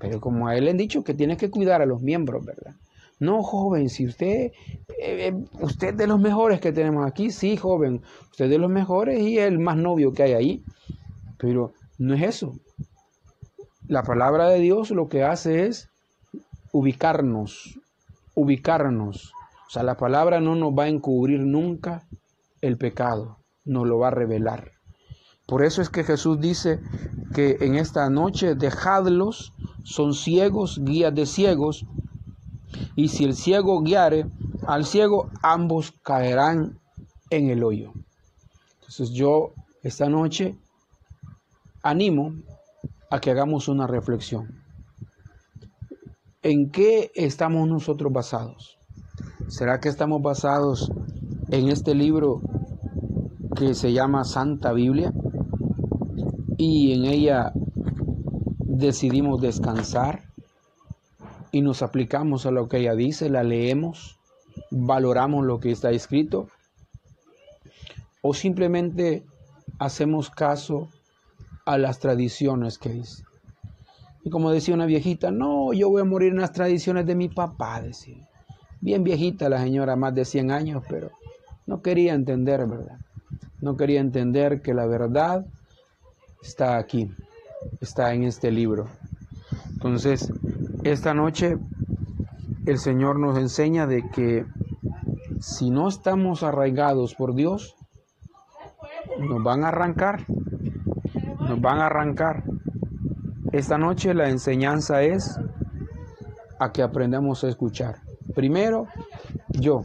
Pero 0.01 0.21
como 0.21 0.47
a 0.47 0.57
él 0.57 0.67
le 0.67 0.71
han 0.71 0.77
dicho 0.77 1.03
que 1.03 1.15
tiene 1.15 1.37
que 1.37 1.51
cuidar 1.51 1.83
a 1.83 1.87
los 1.87 2.03
miembros, 2.03 2.45
¿verdad? 2.45 2.75
No, 3.19 3.43
joven, 3.43 3.89
si 3.89 4.07
usted, 4.07 4.53
eh, 4.53 4.53
eh, 4.99 5.35
usted 5.61 5.95
de 5.95 6.07
los 6.07 6.21
mejores 6.21 6.61
que 6.61 6.71
tenemos 6.71 7.05
aquí, 7.05 7.33
sí, 7.33 7.57
joven, 7.57 8.01
usted 8.31 8.49
de 8.49 8.59
los 8.59 8.71
mejores 8.71 9.21
y 9.21 9.39
el 9.39 9.59
más 9.59 9.77
novio 9.77 10.13
que 10.13 10.23
hay 10.23 10.33
ahí. 10.35 10.63
Pero 11.37 11.73
no 11.99 12.15
es 12.15 12.23
eso. 12.23 12.55
La 13.89 14.05
palabra 14.05 14.49
de 14.49 14.61
Dios 14.61 14.91
lo 14.93 15.09
que 15.09 15.25
hace 15.25 15.67
es 15.67 15.89
ubicarnos, 16.73 17.79
ubicarnos. 18.35 19.33
O 19.67 19.71
sea, 19.71 19.83
la 19.83 19.97
palabra 19.97 20.41
no 20.41 20.55
nos 20.55 20.73
va 20.73 20.85
a 20.85 20.89
encubrir 20.89 21.41
nunca 21.41 22.07
el 22.61 22.79
pecado, 22.79 23.39
nos 23.65 23.87
lo 23.87 23.99
va 23.99 24.09
a 24.09 24.13
revelar. 24.13 24.73
Por 25.47 25.65
eso 25.65 25.81
es 25.81 25.89
que 25.89 26.05
Jesús 26.05 26.41
dice 26.41 26.81
que 27.35 27.57
en 27.61 27.75
esta 27.75 28.11
noche 28.11 28.55
dejadlos, 28.55 29.55
son 29.83 30.13
ciegos, 30.13 30.81
guías 30.85 31.15
de 31.15 31.25
ciegos, 31.25 31.87
y 32.97 33.09
si 33.09 33.25
el 33.25 33.35
ciego 33.35 33.81
guiare 33.81 34.27
al 34.67 34.85
ciego, 34.85 35.31
ambos 35.43 35.93
caerán 36.03 36.79
en 37.31 37.49
el 37.49 37.65
hoyo. 37.65 37.93
Entonces 38.81 39.11
yo 39.11 39.53
esta 39.83 40.09
noche 40.09 40.57
animo 41.83 42.35
a 43.11 43.21
que 43.21 43.31
hagamos 43.31 43.69
una 43.69 43.87
reflexión. 43.87 44.63
¿En 46.51 46.71
qué 46.71 47.11
estamos 47.15 47.69
nosotros 47.69 48.11
basados? 48.11 48.79
¿Será 49.49 49.81
que 49.81 49.91
estamos 49.91 50.23
basados 50.23 50.91
en 51.51 51.69
este 51.69 51.95
libro 51.95 52.41
que 53.55 53.75
se 53.75 53.93
llama 53.93 54.25
Santa 54.25 54.73
Biblia? 54.73 55.13
Y 56.57 56.95
en 56.95 57.05
ella 57.05 57.53
decidimos 58.61 59.43
descansar 59.43 60.23
y 61.53 61.61
nos 61.61 61.83
aplicamos 61.83 62.47
a 62.47 62.51
lo 62.51 62.67
que 62.67 62.79
ella 62.79 62.95
dice, 62.95 63.29
la 63.29 63.43
leemos, 63.43 64.19
valoramos 64.71 65.45
lo 65.45 65.61
que 65.61 65.71
está 65.71 65.91
escrito 65.91 66.49
o 68.23 68.33
simplemente 68.33 69.23
hacemos 69.79 70.31
caso 70.31 70.89
a 71.67 71.77
las 71.77 71.99
tradiciones 71.99 72.79
que 72.79 72.89
dice. 72.89 73.28
Y 74.29 74.31
como 74.31 74.51
decía 74.51 74.75
una 74.75 74.85
viejita, 74.85 75.31
no, 75.31 75.73
yo 75.73 75.88
voy 75.88 76.03
a 76.03 76.05
morir 76.05 76.33
en 76.33 76.43
las 76.43 76.53
tradiciones 76.53 77.07
de 77.07 77.14
mi 77.14 77.31
papá, 77.31 77.81
decía. 77.81 78.29
Bien 78.79 79.03
viejita 79.03 79.49
la 79.49 79.59
señora, 79.59 79.97
más 79.97 80.14
de 80.14 80.27
100 80.27 80.51
años, 80.51 80.85
pero 80.87 81.12
no 81.64 81.81
quería 81.81 82.12
entender, 82.12 82.67
¿verdad? 82.67 82.99
No 83.62 83.75
quería 83.79 84.01
entender 84.01 84.61
que 84.61 84.75
la 84.75 84.85
verdad 84.85 85.47
está 86.43 86.77
aquí, 86.77 87.11
está 87.81 88.12
en 88.12 88.25
este 88.25 88.51
libro. 88.51 88.91
Entonces, 89.71 90.31
esta 90.85 91.14
noche 91.14 91.57
el 92.67 92.77
Señor 92.77 93.19
nos 93.19 93.38
enseña 93.38 93.87
de 93.87 94.11
que 94.11 94.45
si 95.41 95.71
no 95.71 95.88
estamos 95.88 96.43
arraigados 96.43 97.14
por 97.14 97.35
Dios, 97.35 97.77
nos 99.21 99.43
van 99.43 99.64
a 99.64 99.69
arrancar, 99.69 100.27
nos 101.41 101.59
van 101.62 101.79
a 101.79 101.87
arrancar. 101.87 102.45
Esta 103.53 103.79
noche 103.79 104.13
la 104.13 104.29
enseñanza 104.29 105.03
es 105.03 105.39
a 106.59 106.71
que 106.71 106.83
aprendamos 106.83 107.45
a 107.45 107.49
escuchar. 107.49 107.97
Primero, 108.35 108.89
yo. 109.49 109.85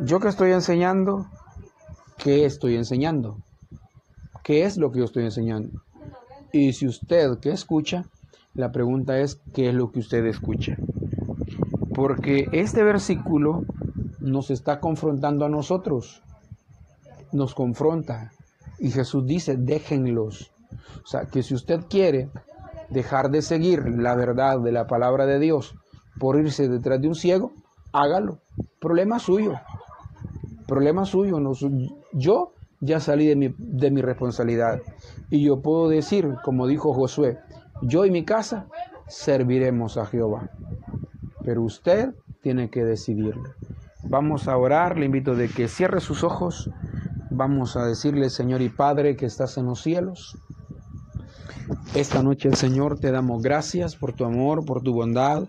Yo 0.00 0.20
que 0.20 0.28
estoy 0.28 0.52
enseñando, 0.52 1.26
¿qué 2.16 2.44
estoy 2.44 2.76
enseñando? 2.76 3.38
¿Qué 4.44 4.64
es 4.64 4.76
lo 4.76 4.92
que 4.92 5.00
yo 5.00 5.06
estoy 5.06 5.24
enseñando? 5.24 5.82
Y 6.52 6.72
si 6.72 6.86
usted 6.86 7.38
que 7.40 7.50
escucha, 7.50 8.04
la 8.54 8.70
pregunta 8.70 9.18
es, 9.18 9.40
¿qué 9.52 9.70
es 9.70 9.74
lo 9.74 9.90
que 9.90 9.98
usted 9.98 10.24
escucha? 10.26 10.76
Porque 11.94 12.48
este 12.52 12.84
versículo 12.84 13.64
nos 14.20 14.50
está 14.50 14.78
confrontando 14.78 15.44
a 15.44 15.48
nosotros. 15.48 16.22
Nos 17.32 17.56
confronta. 17.56 18.30
Y 18.78 18.92
Jesús 18.92 19.26
dice, 19.26 19.56
déjenlos. 19.56 20.52
O 21.02 21.06
sea, 21.06 21.26
que 21.26 21.42
si 21.42 21.54
usted 21.54 21.80
quiere 21.88 22.30
dejar 22.90 23.30
de 23.30 23.42
seguir 23.42 23.86
la 23.86 24.14
verdad 24.14 24.60
de 24.60 24.72
la 24.72 24.86
palabra 24.86 25.26
de 25.26 25.38
Dios 25.38 25.74
por 26.18 26.38
irse 26.38 26.68
detrás 26.68 27.00
de 27.00 27.08
un 27.08 27.14
ciego, 27.14 27.52
hágalo. 27.92 28.38
Problema 28.80 29.18
suyo. 29.18 29.54
Problema 30.66 31.04
suyo. 31.04 31.38
yo 32.12 32.52
ya 32.80 33.00
salí 33.00 33.26
de 33.26 33.36
mi, 33.36 33.54
de 33.58 33.90
mi 33.90 34.02
responsabilidad. 34.02 34.80
Y 35.30 35.42
yo 35.42 35.60
puedo 35.60 35.88
decir, 35.88 36.34
como 36.44 36.66
dijo 36.66 36.92
Josué, 36.92 37.38
yo 37.82 38.04
y 38.04 38.10
mi 38.10 38.24
casa 38.24 38.66
serviremos 39.08 39.96
a 39.96 40.06
Jehová. 40.06 40.50
Pero 41.44 41.62
usted 41.62 42.14
tiene 42.42 42.70
que 42.70 42.84
decidirlo. 42.84 43.54
Vamos 44.04 44.48
a 44.48 44.56
orar, 44.56 44.96
le 44.96 45.06
invito 45.06 45.34
de 45.34 45.48
que 45.48 45.68
cierre 45.68 46.00
sus 46.00 46.22
ojos. 46.22 46.70
Vamos 47.30 47.76
a 47.76 47.84
decirle, 47.84 48.30
Señor 48.30 48.62
y 48.62 48.68
Padre, 48.68 49.16
que 49.16 49.26
estás 49.26 49.58
en 49.58 49.66
los 49.66 49.82
cielos. 49.82 50.38
Esta 51.94 52.22
noche, 52.22 52.54
Señor, 52.54 52.98
te 52.98 53.10
damos 53.10 53.42
gracias 53.42 53.96
por 53.96 54.12
tu 54.12 54.24
amor, 54.24 54.64
por 54.64 54.82
tu 54.82 54.92
bondad, 54.92 55.48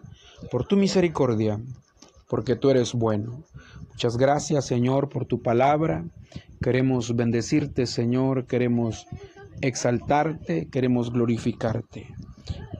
por 0.51 0.65
tu 0.65 0.77
misericordia, 0.77 1.59
porque 2.27 2.55
tú 2.55 2.69
eres 2.69 2.93
bueno. 2.93 3.43
Muchas 3.89 4.17
gracias, 4.17 4.65
Señor, 4.65 5.09
por 5.09 5.25
tu 5.25 5.41
palabra. 5.41 6.05
Queremos 6.61 7.15
bendecirte, 7.15 7.85
Señor. 7.85 8.47
Queremos 8.47 9.05
exaltarte, 9.61 10.67
queremos 10.69 11.11
glorificarte. 11.11 12.07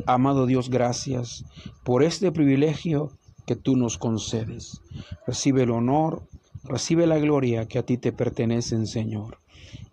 Amado 0.05 0.45
Dios, 0.45 0.69
gracias 0.69 1.45
por 1.83 2.03
este 2.03 2.31
privilegio 2.31 3.11
que 3.45 3.55
tú 3.55 3.75
nos 3.75 3.97
concedes. 3.97 4.81
Recibe 5.27 5.63
el 5.63 5.71
honor, 5.71 6.23
recibe 6.63 7.07
la 7.07 7.19
gloria 7.19 7.67
que 7.67 7.79
a 7.79 7.83
ti 7.83 7.97
te 7.97 8.11
pertenecen, 8.11 8.87
Señor. 8.87 9.37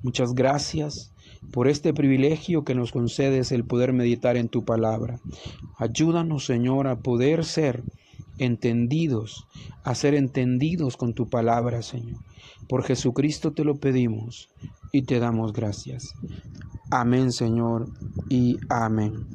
Muchas 0.03 0.35
gracias 0.35 1.13
por 1.53 1.69
este 1.69 1.95
privilegio 1.95 2.65
que 2.65 2.75
nos 2.75 2.93
concedes 2.93 3.53
el 3.53 3.65
poder 3.65 3.93
meditar 3.93 4.37
en 4.37 4.49
tu 4.49 4.65
palabra. 4.65 5.21
Ayúdanos, 5.79 6.45
Señor, 6.45 6.87
a 6.87 6.97
poder 6.97 7.45
ser 7.45 7.83
entendidos, 8.39 9.47
a 9.85 9.95
ser 9.95 10.15
entendidos 10.15 10.97
con 10.97 11.15
tu 11.15 11.29
palabra, 11.29 11.83
Señor. 11.83 12.19
Por 12.69 12.83
Jesucristo 12.83 13.53
te 13.53 13.65
lo 13.65 13.77
pedimos 13.77 14.49
y 14.93 15.03
te 15.03 15.19
damos 15.19 15.53
gracias. 15.53 16.15
Amén, 16.91 17.33
Señor, 17.33 17.89
y 18.29 18.59
amén. 18.69 19.27